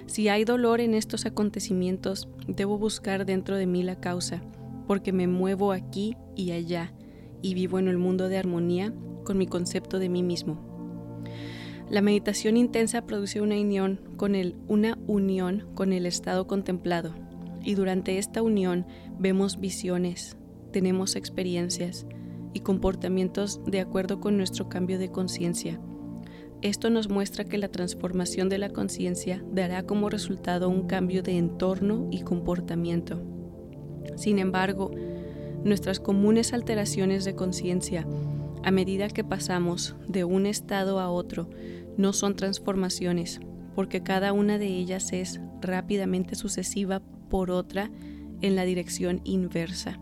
Si 0.07 0.27
hay 0.27 0.43
dolor 0.43 0.81
en 0.81 0.93
estos 0.93 1.25
acontecimientos, 1.25 2.27
debo 2.47 2.77
buscar 2.77 3.25
dentro 3.25 3.55
de 3.57 3.67
mí 3.67 3.83
la 3.83 3.99
causa, 3.99 4.41
porque 4.87 5.13
me 5.13 5.27
muevo 5.27 5.71
aquí 5.71 6.17
y 6.35 6.51
allá 6.51 6.93
y 7.41 7.53
vivo 7.53 7.79
en 7.79 7.87
el 7.87 7.97
mundo 7.97 8.27
de 8.27 8.37
armonía 8.37 8.93
con 9.23 9.37
mi 9.37 9.45
concepto 9.45 9.99
de 9.99 10.09
mí 10.09 10.23
mismo. 10.23 10.59
La 11.89 12.01
meditación 12.01 12.57
intensa 12.57 13.05
produce 13.05 13.41
una 13.41 13.55
unión 13.55 13.99
con 14.17 14.33
el, 14.33 14.55
una 14.67 14.97
unión 15.07 15.67
con 15.75 15.93
el 15.93 16.05
estado 16.05 16.47
contemplado 16.47 17.13
y 17.63 17.75
durante 17.75 18.17
esta 18.17 18.41
unión 18.41 18.85
vemos 19.19 19.59
visiones, 19.59 20.37
tenemos 20.71 21.15
experiencias 21.15 22.05
y 22.53 22.61
comportamientos 22.61 23.61
de 23.65 23.79
acuerdo 23.79 24.19
con 24.19 24.37
nuestro 24.37 24.69
cambio 24.69 24.99
de 24.99 25.09
conciencia. 25.09 25.79
Esto 26.61 26.89
nos 26.89 27.09
muestra 27.09 27.45
que 27.45 27.57
la 27.57 27.69
transformación 27.69 28.47
de 28.49 28.59
la 28.59 28.69
conciencia 28.69 29.43
dará 29.51 29.83
como 29.83 30.09
resultado 30.09 30.69
un 30.69 30.85
cambio 30.85 31.23
de 31.23 31.37
entorno 31.37 32.07
y 32.11 32.21
comportamiento. 32.21 33.21
Sin 34.15 34.37
embargo, 34.37 34.91
nuestras 35.63 35.99
comunes 35.99 36.53
alteraciones 36.53 37.25
de 37.25 37.35
conciencia 37.35 38.05
a 38.63 38.69
medida 38.69 39.07
que 39.07 39.23
pasamos 39.23 39.95
de 40.07 40.23
un 40.23 40.45
estado 40.45 40.99
a 40.99 41.09
otro 41.09 41.49
no 41.97 42.13
son 42.13 42.35
transformaciones, 42.35 43.39
porque 43.75 44.03
cada 44.03 44.33
una 44.33 44.59
de 44.59 44.67
ellas 44.67 45.13
es 45.13 45.41
rápidamente 45.61 46.35
sucesiva 46.35 47.01
por 47.31 47.49
otra 47.49 47.89
en 48.41 48.55
la 48.55 48.65
dirección 48.65 49.21
inversa. 49.23 49.99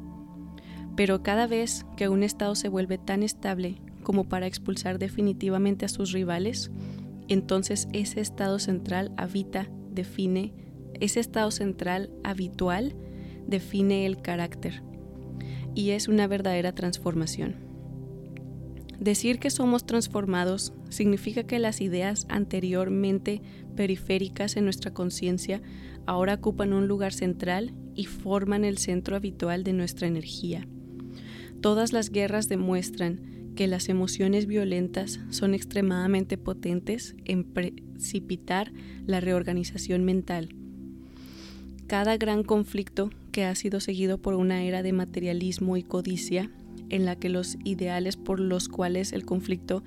Pero 0.97 1.23
cada 1.23 1.47
vez 1.47 1.85
que 1.95 2.09
un 2.09 2.23
estado 2.23 2.55
se 2.55 2.67
vuelve 2.67 2.97
tan 2.97 3.23
estable 3.23 3.77
como 4.03 4.27
para 4.27 4.47
expulsar 4.47 4.99
definitivamente 4.99 5.85
a 5.85 5.89
sus 5.89 6.11
rivales, 6.11 6.71
entonces 7.29 7.87
ese 7.93 8.19
estado 8.19 8.59
central 8.59 9.13
habita, 9.15 9.69
define, 9.91 10.53
ese 10.99 11.19
estado 11.19 11.51
central 11.51 12.09
habitual 12.23 12.95
define 13.47 14.05
el 14.05 14.21
carácter 14.21 14.81
y 15.75 15.91
es 15.91 16.07
una 16.07 16.27
verdadera 16.27 16.73
transformación. 16.73 17.68
Decir 18.99 19.39
que 19.39 19.49
somos 19.49 19.85
transformados 19.85 20.73
significa 20.89 21.43
que 21.43 21.57
las 21.59 21.79
ideas 21.79 22.25
anteriormente 22.27 23.41
periféricas 23.75 24.57
en 24.57 24.65
nuestra 24.65 24.93
conciencia 24.93 25.61
ahora 26.05 26.33
ocupan 26.33 26.73
un 26.73 26.87
lugar 26.87 27.13
central 27.13 27.73
y 27.95 28.05
forman 28.05 28.65
el 28.65 28.77
centro 28.77 29.15
habitual 29.15 29.63
de 29.63 29.71
nuestra 29.71 30.07
energía. 30.07 30.67
Todas 31.61 31.93
las 31.93 32.09
guerras 32.09 32.49
demuestran 32.49 33.53
que 33.55 33.67
las 33.67 33.87
emociones 33.87 34.45
violentas 34.47 35.19
son 35.29 35.53
extremadamente 35.53 36.37
potentes 36.37 37.15
en 37.25 37.43
precipitar 37.45 38.71
la 39.05 39.21
reorganización 39.21 40.03
mental. 40.03 40.49
Cada 41.87 42.17
gran 42.17 42.43
conflicto 42.43 43.11
que 43.31 43.45
ha 43.45 43.55
sido 43.55 43.79
seguido 43.79 44.17
por 44.17 44.35
una 44.35 44.63
era 44.63 44.83
de 44.83 44.93
materialismo 44.93 45.77
y 45.77 45.83
codicia 45.83 46.51
en 46.89 47.05
la 47.05 47.15
que 47.15 47.29
los 47.29 47.57
ideales 47.63 48.17
por 48.17 48.39
los 48.39 48.67
cuales 48.67 49.13
el 49.13 49.25
conflicto 49.25 49.83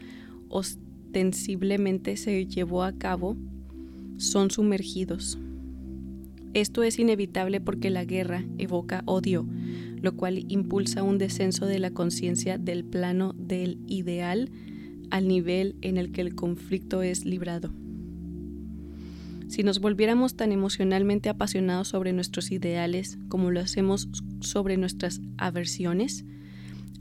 ostensiblemente 0.49 2.17
se 2.17 2.47
llevó 2.47 2.83
a 2.85 2.93
cabo 2.93 3.37
son 4.17 4.51
sumergidos. 4.51 5.39
Esto 6.55 6.83
es 6.83 6.99
inevitable 6.99 7.61
porque 7.61 7.91
la 7.91 8.05
guerra 8.05 8.45
evoca 8.59 9.03
odio, 9.07 9.47
lo 10.01 10.17
cual 10.17 10.45
impulsa 10.49 11.03
un 11.03 11.17
descenso 11.17 11.65
de 11.65 11.79
la 11.79 11.91
conciencia 11.91 12.59
del 12.59 12.85
plano 12.85 13.35
del 13.39 13.79
ideal 13.87 14.51
al 15.11 15.29
nivel 15.29 15.77
en 15.81 15.97
el 15.97 16.13
que 16.13 16.21
el 16.21 16.35
conflicto 16.35 17.03
es 17.03 17.25
librado. 17.25 17.73
Si 19.49 19.63
nos 19.63 19.81
volviéramos 19.81 20.35
tan 20.35 20.51
emocionalmente 20.51 21.29
apasionados 21.29 21.89
sobre 21.89 22.15
nuestros 22.15 22.51
ideales 22.53 23.19
como 23.29 23.51
lo 23.51 23.61
hacemos 23.61 24.09
sobre 24.41 24.79
nuestras 24.79 25.21
aversiones, 25.37 26.25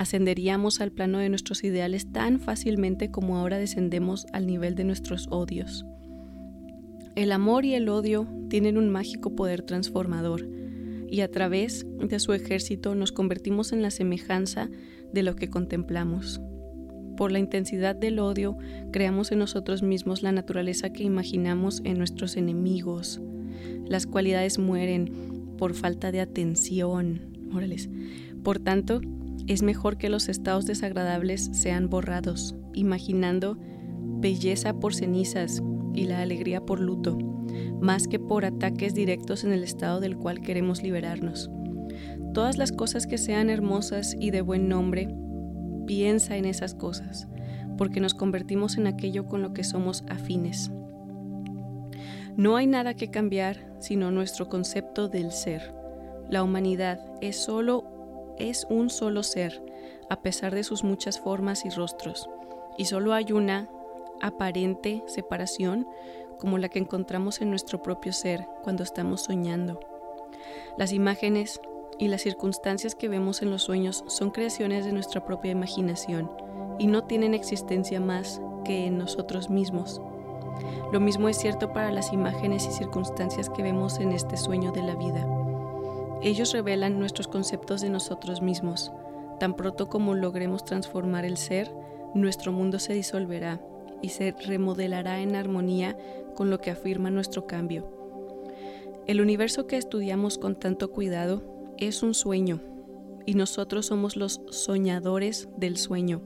ascenderíamos 0.02 0.82
al 0.82 0.92
plano 0.92 1.20
de 1.20 1.30
nuestros 1.30 1.64
ideales 1.64 2.12
tan 2.12 2.40
fácilmente 2.40 3.12
como 3.12 3.38
ahora 3.38 3.60
descendemos 3.60 4.26
al 4.34 4.48
nivel 4.48 4.74
de 4.74 4.84
nuestros 4.84 5.28
odios. 5.30 5.86
El 7.16 7.32
amor 7.32 7.66
y 7.66 7.76
el 7.76 7.88
odio 7.88 8.28
tienen 8.50 8.80
un 8.80 8.90
mágico 8.90 9.36
poder 9.36 9.62
transformador 9.62 10.50
y 11.08 11.22
a 11.22 11.30
través 11.30 11.86
de 12.00 12.20
su 12.20 12.34
ejército 12.34 12.96
nos 12.96 13.12
convertimos 13.12 13.74
en 13.74 13.84
la 13.84 13.92
semejanza 13.92 14.72
de 15.14 15.22
lo 15.22 15.36
que 15.36 15.52
contemplamos. 15.52 16.42
Por 17.16 17.32
la 17.32 17.38
intensidad 17.38 17.96
del 17.96 18.18
odio, 18.18 18.58
creamos 18.92 19.32
en 19.32 19.38
nosotros 19.38 19.84
mismos 19.84 20.24
la 20.24 20.32
naturaleza 20.32 20.92
que 20.92 21.04
imaginamos 21.04 21.80
en 21.84 22.00
nuestros 22.00 22.38
enemigos. 22.38 23.22
Las 23.86 24.08
cualidades 24.08 24.58
mueren 24.58 25.54
por 25.60 25.76
falta 25.76 26.12
de 26.12 26.22
atención. 26.22 27.22
Órales. 27.54 27.88
Por 28.42 28.58
tanto, 28.58 29.02
es 29.48 29.64
mejor 29.64 29.98
que 29.98 30.10
los 30.10 30.30
estados 30.30 30.66
desagradables 30.66 31.50
sean 31.54 31.90
borrados, 31.90 32.56
imaginando 32.74 33.58
belleza 34.20 34.74
por 34.74 34.94
cenizas 34.94 35.62
y 35.94 36.06
la 36.06 36.22
alegría 36.22 36.66
por 36.66 36.80
luto, 36.80 37.18
más 37.82 38.08
que 38.08 38.20
por 38.20 38.46
ataques 38.46 38.94
directos 38.94 39.44
en 39.44 39.52
el 39.52 39.64
estado 39.64 40.00
del 40.00 40.18
cual 40.18 40.42
queremos 40.42 40.84
liberarnos. 40.84 41.50
Todas 42.34 42.58
las 42.58 42.72
cosas 42.72 43.08
que 43.08 43.18
sean 43.18 43.50
hermosas 43.50 44.16
y 44.20 44.32
de 44.32 44.42
buen 44.42 44.70
nombre, 44.70 45.14
piensa 45.86 46.38
en 46.38 46.46
esas 46.46 46.76
cosas, 46.76 47.28
porque 47.78 48.00
nos 48.00 48.14
convertimos 48.14 48.78
en 48.78 48.88
aquello 48.88 49.26
con 49.26 49.42
lo 49.42 49.54
que 49.54 49.64
somos 49.64 50.04
afines. 50.08 50.72
No 52.38 52.56
hay 52.56 52.68
nada 52.68 52.94
que 52.94 53.10
cambiar 53.10 53.72
sino 53.82 54.12
nuestro 54.12 54.48
concepto 54.48 55.10
del 55.10 55.32
ser. 55.32 55.74
La 56.30 56.44
humanidad 56.44 57.02
es 57.20 57.36
solo 57.36 57.91
es 58.50 58.66
un 58.70 58.90
solo 58.90 59.24
ser, 59.24 59.64
a 60.10 60.22
pesar 60.22 60.54
de 60.54 60.64
sus 60.64 60.84
muchas 60.84 61.20
formas 61.20 61.66
y 61.66 61.70
rostros, 61.70 62.30
y 62.78 62.86
solo 62.86 63.14
hay 63.14 63.32
una 63.32 63.70
aparente 64.22 65.04
separación 65.08 65.88
como 66.40 66.58
la 66.58 66.70
que 66.70 66.80
encontramos 66.80 67.42
en 67.42 67.50
nuestro 67.50 67.82
propio 67.82 68.14
ser 68.14 68.48
cuando 68.64 68.84
estamos 68.84 69.22
soñando. 69.22 69.80
Las 70.78 70.92
imágenes 70.92 71.60
y 72.00 72.08
las 72.08 72.22
circunstancias 72.22 72.96
que 72.96 73.10
vemos 73.10 73.42
en 73.42 73.52
los 73.52 73.64
sueños 73.64 74.04
son 74.08 74.32
creaciones 74.32 74.86
de 74.86 74.92
nuestra 74.92 75.24
propia 75.24 75.52
imaginación 75.52 76.32
y 76.80 76.88
no 76.88 77.04
tienen 77.04 77.34
existencia 77.34 78.00
más 78.00 78.42
que 78.66 78.88
en 78.88 78.98
nosotros 78.98 79.50
mismos. 79.50 80.02
Lo 80.92 81.00
mismo 81.00 81.30
es 81.30 81.38
cierto 81.38 81.74
para 81.74 81.92
las 81.92 82.12
imágenes 82.12 82.66
y 82.66 82.72
circunstancias 82.72 83.50
que 83.50 83.64
vemos 83.64 84.00
en 84.00 84.12
este 84.12 84.36
sueño 84.38 84.72
de 84.72 84.82
la 84.82 84.96
vida. 84.96 85.41
Ellos 86.24 86.54
revelan 86.54 87.00
nuestros 87.00 87.28
conceptos 87.28 87.82
de 87.82 87.90
nosotros 87.90 88.42
mismos. 88.42 88.92
Tan 89.40 89.56
pronto 89.56 89.90
como 89.90 90.14
logremos 90.14 90.64
transformar 90.64 91.26
el 91.26 91.38
ser, 91.38 91.74
nuestro 92.14 92.52
mundo 92.52 92.78
se 92.78 92.94
disolverá 92.94 93.60
y 94.04 94.10
se 94.10 94.32
remodelará 94.32 95.22
en 95.22 95.36
armonía 95.36 95.98
con 96.36 96.52
lo 96.52 96.60
que 96.60 96.70
afirma 96.70 97.10
nuestro 97.10 97.48
cambio. 97.48 97.90
El 99.08 99.20
universo 99.20 99.66
que 99.66 99.78
estudiamos 99.78 100.38
con 100.38 100.56
tanto 100.56 100.92
cuidado 100.92 101.42
es 101.78 102.04
un 102.04 102.14
sueño 102.14 102.62
y 103.26 103.34
nosotros 103.34 103.88
somos 103.88 104.16
los 104.16 104.42
soñadores 104.52 105.50
del 105.58 105.78
sueño. 105.78 106.22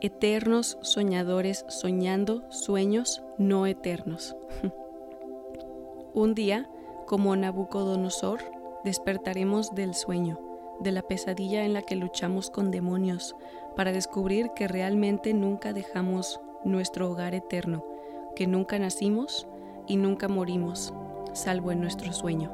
Eternos 0.00 0.78
soñadores 0.82 1.64
soñando 1.68 2.44
sueños 2.50 3.22
no 3.38 3.66
eternos. 3.66 4.36
un 6.14 6.34
día, 6.34 6.68
como 7.06 7.34
Nabucodonosor, 7.34 8.40
despertaremos 8.84 9.74
del 9.74 9.94
sueño, 9.94 10.38
de 10.80 10.92
la 10.92 11.02
pesadilla 11.02 11.64
en 11.64 11.72
la 11.72 11.82
que 11.82 11.96
luchamos 11.96 12.50
con 12.50 12.70
demonios, 12.70 13.36
para 13.76 13.92
descubrir 13.92 14.50
que 14.54 14.68
realmente 14.68 15.32
nunca 15.34 15.72
dejamos 15.72 16.40
nuestro 16.64 17.10
hogar 17.10 17.34
eterno, 17.34 17.84
que 18.34 18.46
nunca 18.46 18.78
nacimos 18.78 19.46
y 19.86 19.96
nunca 19.96 20.28
morimos, 20.28 20.92
salvo 21.32 21.72
en 21.72 21.80
nuestro 21.80 22.12
sueño. 22.12 22.50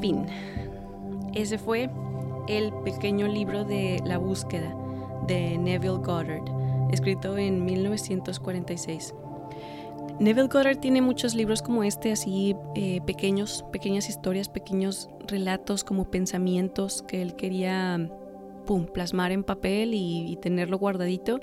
Fin. 0.00 0.26
Ese 1.34 1.58
fue 1.58 1.90
el 2.48 2.72
pequeño 2.84 3.26
libro 3.28 3.64
de 3.64 4.00
La 4.04 4.18
búsqueda 4.18 4.74
de 5.26 5.58
Neville 5.58 5.98
Goddard, 5.98 6.44
escrito 6.90 7.36
en 7.36 7.64
1946. 7.64 9.14
Neville 10.20 10.48
Goddard 10.48 10.80
tiene 10.80 11.00
muchos 11.00 11.36
libros 11.36 11.62
como 11.62 11.84
este, 11.84 12.10
así 12.10 12.56
eh, 12.74 13.00
pequeños, 13.06 13.64
pequeñas 13.70 14.08
historias, 14.08 14.48
pequeños 14.48 15.08
relatos 15.28 15.84
como 15.84 16.10
pensamientos 16.10 17.04
que 17.06 17.22
él 17.22 17.36
quería 17.36 18.10
pum, 18.66 18.86
plasmar 18.86 19.30
en 19.30 19.44
papel 19.44 19.94
y, 19.94 20.36
tenerlo 20.42 20.76
guardadito. 20.76 21.38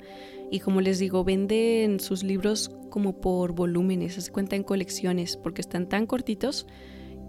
Y 0.50 0.60
como 0.60 0.82
les 0.82 0.98
digo, 0.98 1.24
venden 1.24 2.00
sus 2.00 2.22
libros 2.22 2.70
como 2.90 3.18
por 3.18 3.52
volúmenes, 3.52 4.14
se 4.14 4.30
cuenta 4.30 4.56
en 4.56 4.62
colecciones, 4.62 5.38
porque 5.38 5.62
están 5.62 5.88
tan 5.88 6.06
cortitos 6.06 6.66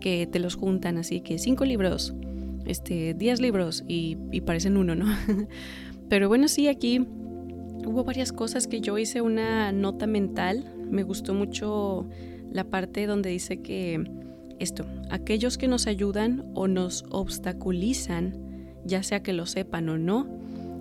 que 0.01 0.27
te 0.27 0.39
los 0.39 0.55
juntan, 0.55 0.97
así 0.97 1.21
que 1.21 1.39
cinco 1.39 1.63
libros, 1.63 2.13
este, 2.65 3.13
diez 3.13 3.39
libros 3.39 3.85
y, 3.87 4.17
y 4.31 4.41
parecen 4.41 4.75
uno, 4.75 4.95
¿no? 4.95 5.05
Pero 6.09 6.27
bueno, 6.27 6.49
sí, 6.49 6.67
aquí 6.67 6.99
hubo 7.85 8.03
varias 8.03 8.33
cosas 8.33 8.67
que 8.67 8.81
yo 8.81 8.97
hice 8.97 9.21
una 9.21 9.71
nota 9.71 10.07
mental 10.07 10.76
me 10.89 11.03
gustó 11.03 11.33
mucho 11.33 12.07
la 12.51 12.63
parte 12.65 13.05
donde 13.07 13.29
dice 13.29 13.61
que 13.61 14.03
esto, 14.59 14.85
aquellos 15.09 15.57
que 15.57 15.67
nos 15.67 15.87
ayudan 15.87 16.51
o 16.55 16.67
nos 16.67 17.05
obstaculizan, 17.09 18.73
ya 18.85 19.03
sea 19.03 19.21
que 19.21 19.33
lo 19.33 19.45
sepan 19.45 19.89
o 19.89 19.97
no, 19.97 20.27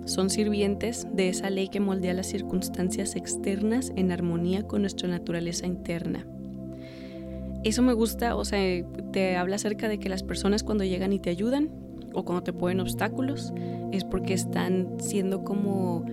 son 0.05 0.29
sirvientes 0.29 1.05
de 1.13 1.29
esa 1.29 1.49
ley 1.49 1.67
que 1.67 1.79
moldea 1.79 2.13
las 2.13 2.27
circunstancias 2.27 3.15
externas 3.15 3.91
en 3.95 4.11
armonía 4.11 4.63
con 4.63 4.81
nuestra 4.81 5.07
naturaleza 5.09 5.67
interna. 5.67 6.25
Eso 7.63 7.81
me 7.81 7.93
gusta, 7.93 8.35
o 8.35 8.45
sea, 8.45 8.59
te 9.11 9.35
habla 9.35 9.57
acerca 9.57 9.89
de 9.89 9.99
que 9.99 10.09
las 10.09 10.23
personas 10.23 10.63
cuando 10.63 10.85
llegan 10.85 11.11
y 11.11 11.19
te 11.19 11.29
ayudan 11.29 11.69
o 12.13 12.23
cuando 12.23 12.43
te 12.43 12.53
ponen 12.53 12.79
obstáculos 12.79 13.53
es 13.91 14.05
porque 14.05 14.33
están 14.33 14.95
siendo 14.99 15.43
como 15.43 16.05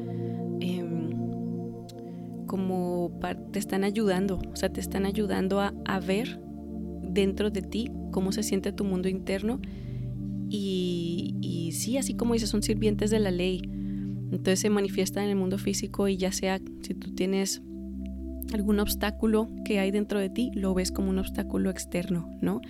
como 2.55 3.11
te 3.51 3.59
están 3.59 3.83
ayudando, 3.83 4.39
o 4.53 4.55
sea, 4.55 4.69
te 4.69 4.81
están 4.81 5.07
ayudando 5.07 5.61
a, 5.61 5.75
a, 5.85 5.99
ver 5.99 6.39
dentro 7.03 7.51
de 7.51 7.63
ti 7.63 7.91
cómo 8.13 8.31
se 8.31 8.45
siente 8.45 8.71
tu 8.71 8.85
mundo 8.85 9.09
interno 9.09 9.61
y, 10.49 11.35
y 11.41 11.73
sí, 11.73 11.99
así 11.99 12.15
como 12.15 12.35
dices, 12.35 12.51
son 12.51 12.63
sirvientes 12.63 13.11
de 13.11 13.19
la 13.19 13.33
ley. 13.33 13.63
Entonces 14.31 14.61
se 14.61 14.71
manifiesta 14.71 15.25
en 15.25 15.31
el 15.31 15.35
mundo 15.35 15.59
físico 15.59 16.07
y 16.07 16.17
ya 16.17 16.31
sea 16.31 16.61
si 16.83 16.95
tú 16.95 17.13
tienes 17.13 17.61
algún 18.53 18.79
obstáculo 18.79 19.51
que 19.65 19.81
hay 19.81 19.91
dentro 19.91 20.21
de 20.21 20.31
ti, 20.31 20.53
lo 20.55 20.73
ves 20.75 20.93
como 20.93 21.11
un 21.11 21.19
obstáculo 21.19 21.71
externo, 21.71 22.31
¿no? 22.41 22.61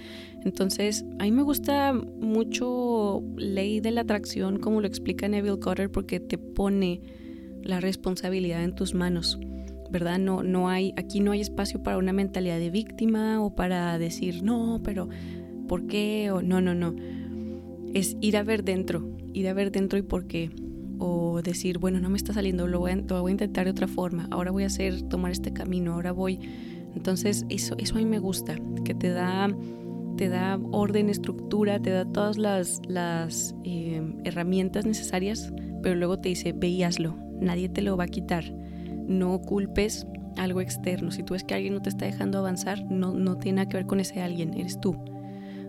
Entonces, 0.47 1.05
a 1.18 1.25
mí 1.25 1.31
me 1.31 1.42
gusta 1.42 1.92
mucho 1.92 3.23
ley 3.37 3.81
de 3.81 3.90
la 3.90 4.01
atracción, 4.01 4.61
como 4.61 4.81
lo 4.81 4.87
explica 4.87 5.29
Neville 5.29 5.61
Cotter, 5.61 5.90
porque 5.90 6.20
te 6.20 6.38
pone 6.38 7.03
la 7.62 7.81
responsabilidad 7.81 8.64
en 8.64 8.75
tus 8.75 8.94
manos. 8.94 9.38
¿Verdad? 9.90 10.18
No, 10.18 10.42
no 10.42 10.68
hay, 10.68 10.92
aquí 10.97 11.20
no 11.20 11.33
hay 11.33 11.40
espacio 11.40 11.83
para 11.83 11.99
una 11.99 12.12
mentalidad 12.12 12.59
de 12.59 12.70
víctima 12.70 13.42
o 13.42 13.55
para 13.55 13.99
decir, 13.99 14.42
no, 14.42 14.81
pero 14.83 15.09
¿por 15.68 15.87
qué? 15.87 16.33
No, 16.42 16.61
no, 16.61 16.75
no. 16.75 16.94
Es 17.92 18.16
ir 18.20 18.37
a 18.37 18.42
ver 18.42 18.64
dentro, 18.64 19.09
ir 19.33 19.49
a 19.49 19.55
ver 19.55 19.70
dentro 19.70 19.99
y 19.99 20.03
por 20.03 20.27
qué. 20.27 20.51
O 20.99 21.42
decir, 21.42 21.79
bueno, 21.79 22.01
no 22.01 22.09
me 22.09 22.16
está 22.16 22.33
saliendo, 22.33 22.66
lo 22.66 22.81
voy, 22.81 22.92
a, 22.92 22.97
lo 22.97 23.23
voy 23.23 23.31
a 23.31 23.33
intentar 23.33 23.64
de 23.64 23.73
otra 23.73 23.88
forma, 23.88 24.29
ahora 24.31 24.51
voy 24.51 24.62
a 24.62 24.66
hacer, 24.66 25.03
tomar 25.03 25.33
este 25.33 25.53
camino, 25.53 25.94
ahora 25.94 26.12
voy. 26.12 26.38
Entonces, 26.94 27.44
eso, 27.49 27.75
eso 27.79 27.97
a 27.97 27.99
mí 27.99 28.07
me 28.07 28.20
gusta, 28.20 28.57
que 28.85 28.94
te 28.94 29.11
da, 29.11 29.49
te 30.16 30.29
da 30.29 30.61
orden, 30.70 31.11
estructura, 31.11 31.81
te 31.81 31.90
da 31.90 32.05
todas 32.05 32.38
las, 32.38 32.81
las 32.87 33.55
eh, 33.64 34.01
herramientas 34.23 34.87
necesarias, 34.87 35.53
pero 35.83 35.97
luego 35.97 36.20
te 36.20 36.29
dice, 36.29 36.53
veíaslo, 36.53 37.16
nadie 37.40 37.68
te 37.68 37.83
lo 37.83 37.97
va 37.97 38.05
a 38.05 38.09
quitar 38.09 38.44
no 39.07 39.40
culpes 39.40 40.07
algo 40.37 40.61
externo. 40.61 41.11
Si 41.11 41.23
tú 41.23 41.35
ves 41.35 41.45
que 41.45 41.55
alguien 41.55 41.75
no 41.75 41.83
te 41.83 41.88
está 41.88 42.07
dejando 42.07 42.38
avanzar, 42.38 42.85
no, 42.90 43.12
no 43.12 43.37
tiene 43.37 43.57
nada 43.57 43.69
que 43.69 43.77
ver 43.77 43.87
con 43.87 44.01
ese 44.01 44.21
alguien, 44.21 44.55
eres 44.55 44.81
tú. 44.81 44.97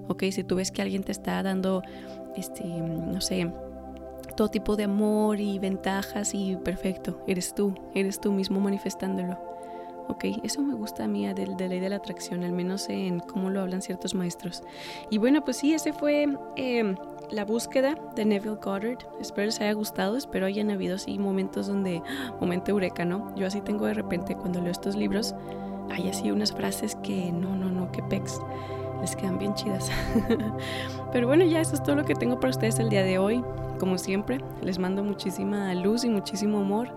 ¿Ok? 0.08 0.24
Si 0.32 0.44
tú 0.44 0.56
ves 0.56 0.72
que 0.72 0.82
alguien 0.82 1.04
te 1.04 1.12
está 1.12 1.42
dando, 1.44 1.84
este, 2.36 2.64
no 2.66 3.22
sé, 3.22 3.52
todo 4.36 4.50
tipo 4.50 4.76
de 4.76 4.84
amor 4.84 5.40
y 5.40 5.60
ventajas 5.60 6.34
y 6.34 6.58
perfecto, 6.58 7.24
eres 7.28 7.56
tú, 7.56 7.76
eres 7.94 8.20
tú 8.20 8.32
mismo 8.32 8.60
manifestándolo. 8.60 9.38
¿Ok? 10.08 10.26
Eso 10.44 10.62
me 10.62 10.74
gusta 10.74 11.06
a 11.06 11.08
mí 11.08 11.26
de, 11.34 11.46
de 11.46 11.68
ley 11.68 11.80
de 11.80 11.90
la 11.90 11.98
atracción, 11.98 12.44
al 12.44 12.52
menos 12.52 12.90
en 12.90 13.20
cómo 13.20 13.50
lo 13.50 13.62
hablan 13.62 13.82
ciertos 13.82 14.16
maestros. 14.16 14.64
Y 15.10 15.18
bueno, 15.18 15.44
pues 15.44 15.58
sí, 15.58 15.74
ese 15.74 15.94
fue 15.94 16.28
eh, 16.56 16.96
la 17.32 17.46
búsqueda 17.46 17.96
de 18.16 18.26
Neville 18.26 18.58
Goddard. 18.62 19.00
Espero 19.20 19.46
les 19.46 19.60
haya 19.62 19.74
gustado, 19.74 20.18
espero 20.18 20.46
hayan 20.46 20.70
habido 20.70 20.96
así 20.96 21.18
momentos 21.18 21.68
donde, 21.68 22.02
momento 22.40 22.72
eureka, 22.72 23.06
¿no? 23.06 23.36
Yo 23.36 23.48
así 23.48 23.62
tengo 23.62 23.86
de 23.86 23.94
repente 23.94 24.36
cuando 24.36 24.62
leo 24.62 24.72
estos 24.72 24.96
libros, 24.96 25.36
hay 25.90 26.10
así 26.10 26.32
unas 26.32 26.52
frases 26.52 26.96
que 26.96 27.32
no, 27.32 27.56
no, 27.56 27.70
no, 27.70 27.92
que 27.92 28.02
pex, 28.04 28.40
les 29.02 29.16
quedan 29.16 29.38
bien 29.38 29.54
chidas. 29.54 29.92
Pero 31.12 31.28
bueno, 31.28 31.46
ya 31.46 31.62
eso 31.62 31.76
es 31.76 31.84
todo 31.84 31.96
lo 31.96 32.06
que 32.06 32.16
tengo 32.16 32.40
para 32.40 32.52
ustedes 32.52 32.80
el 32.80 32.90
día 32.90 33.04
de 33.04 33.18
hoy. 33.18 33.44
Como 33.80 33.98
siempre, 33.98 34.40
les 34.62 34.80
mando 34.80 35.04
muchísima 35.04 35.74
luz 35.74 36.04
y 36.04 36.10
muchísimo 36.10 36.60
amor. 36.60 36.90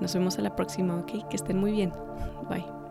Nos 0.00 0.14
vemos 0.14 0.38
a 0.38 0.42
la 0.42 0.54
próxima, 0.54 0.96
¿ok? 0.96 1.28
Que 1.28 1.36
estén 1.36 1.58
muy 1.58 1.72
bien. 1.72 1.92
Bye. 2.48 2.85